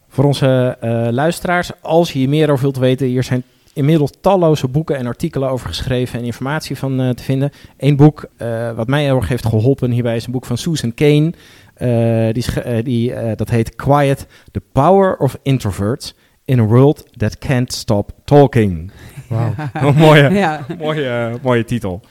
Voor 0.10 0.24
onze 0.24 0.78
eh, 0.82 1.08
luisteraars, 1.12 1.72
als 1.82 2.12
je 2.12 2.20
hier 2.20 2.30
meer 2.30 2.50
over 2.50 2.64
wilt 2.64 2.78
weten, 2.78 3.08
hier 3.08 3.24
zijn 3.24 3.44
inmiddels 3.74 4.12
talloze 4.22 4.68
boeken 4.68 4.98
en 4.98 5.06
artikelen 5.08 5.50
over 5.50 5.68
geschreven 5.68 6.20
en 6.20 6.26
informatie 6.26 6.78
van 6.78 7.02
eh, 7.02 7.10
te 7.10 7.24
vinden. 7.24 7.52
Eén 7.78 7.96
boek 7.96 8.26
eh, 8.38 8.72
wat 8.72 8.88
mij 8.88 9.04
heel 9.04 9.16
erg 9.16 9.28
heeft 9.28 9.46
geholpen 9.46 9.92
hierbij 9.92 10.16
is 10.16 10.26
een 10.26 10.32
boek 10.32 10.46
van 10.46 10.58
Susan 10.58 10.94
Kane. 10.94 11.34
Eh, 11.82 12.34
die, 12.34 12.62
eh, 12.62 12.84
die, 12.84 13.14
eh, 13.14 13.36
dat 13.36 13.50
heet 13.50 13.76
Quiet, 13.76 14.28
The 14.52 14.62
Power 14.72 15.18
of 15.18 15.38
Introverts. 15.44 16.16
in 16.46 16.60
a 16.60 16.64
world 16.66 17.04
that 17.18 17.38
can't 17.38 17.74
stop 17.74 18.12
talking. 18.26 18.92
Wauw. 19.30 19.54
Een 19.74 19.96
mooie, 19.96 20.30
Ja. 20.30 20.66
mooie, 20.78 21.32
mooie 21.42 21.64
titel. 21.64 22.02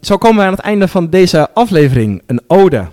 Zo 0.00 0.16
komen 0.16 0.38
we 0.38 0.44
aan 0.44 0.52
het 0.52 0.60
einde 0.64 0.88
van 0.88 1.10
deze 1.10 1.50
aflevering. 1.54 2.22
Een 2.26 2.40
ode 2.46 2.86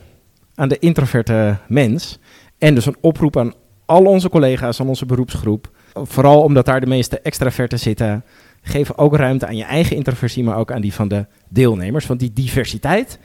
aan 0.56 0.67
de 0.69 0.80
introverte 0.80 1.58
mens. 1.67 2.19
En 2.58 2.75
dus 2.75 2.86
een 2.86 2.95
oproep 3.01 3.38
aan 3.38 3.54
al 3.86 4.06
onze 4.06 4.30
collega's, 4.30 4.80
aan 4.80 4.88
onze 4.88 5.06
beroepsgroep. 5.06 5.69
Vooral 5.93 6.41
omdat 6.43 6.65
daar 6.65 6.80
de 6.80 6.88
meeste 6.88 7.19
extraverten 7.19 7.80
zitten. 7.80 8.23
Geef 8.62 8.97
ook 8.97 9.15
ruimte 9.15 9.47
aan 9.47 9.58
je 9.58 9.63
eigen 9.63 9.95
introversie, 9.95 10.43
maar 10.43 10.58
ook 10.58 10.71
aan 10.71 10.82
die 10.82 10.93
van 10.93 11.08
de 11.08 11.25
deelnemers. 11.49 12.08
Want 12.08 12.19
die 12.19 12.34
diversiteit, 12.34 13.19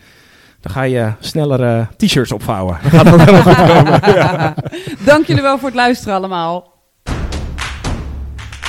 dan 0.61 0.73
ga 0.73 0.83
je 0.83 1.13
snellere 1.21 1.89
t-shirts 1.97 2.33
opvouwen. 2.33 2.79
Dan 2.83 2.91
gaat 2.91 3.07
het 3.07 3.21
helemaal 3.21 3.43
goed 3.55 3.67
komen. 3.67 4.15
Ja. 4.15 4.55
Dank 5.05 5.27
jullie 5.27 5.43
wel 5.43 5.59
voor 5.59 5.69
het 5.69 5.77
luisteren 5.77 6.15
allemaal. 6.15 6.73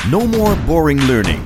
No 0.10 0.28
more 0.28 0.56
boring 0.66 1.04
learning. 1.04 1.40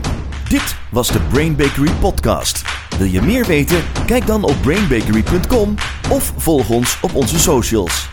Dit 0.49 0.75
was 0.89 1.07
de 1.07 1.19
Brain 1.19 1.55
Bakery 1.55 1.91
podcast. 1.91 2.61
Wil 2.97 3.07
je 3.07 3.21
meer 3.21 3.45
weten? 3.45 3.77
Kijk 4.05 4.25
dan 4.25 4.43
op 4.43 4.55
brainbakery.com 4.61 5.75
of 6.09 6.33
volg 6.37 6.69
ons 6.69 6.97
op 7.01 7.15
onze 7.15 7.39
socials. 7.39 8.09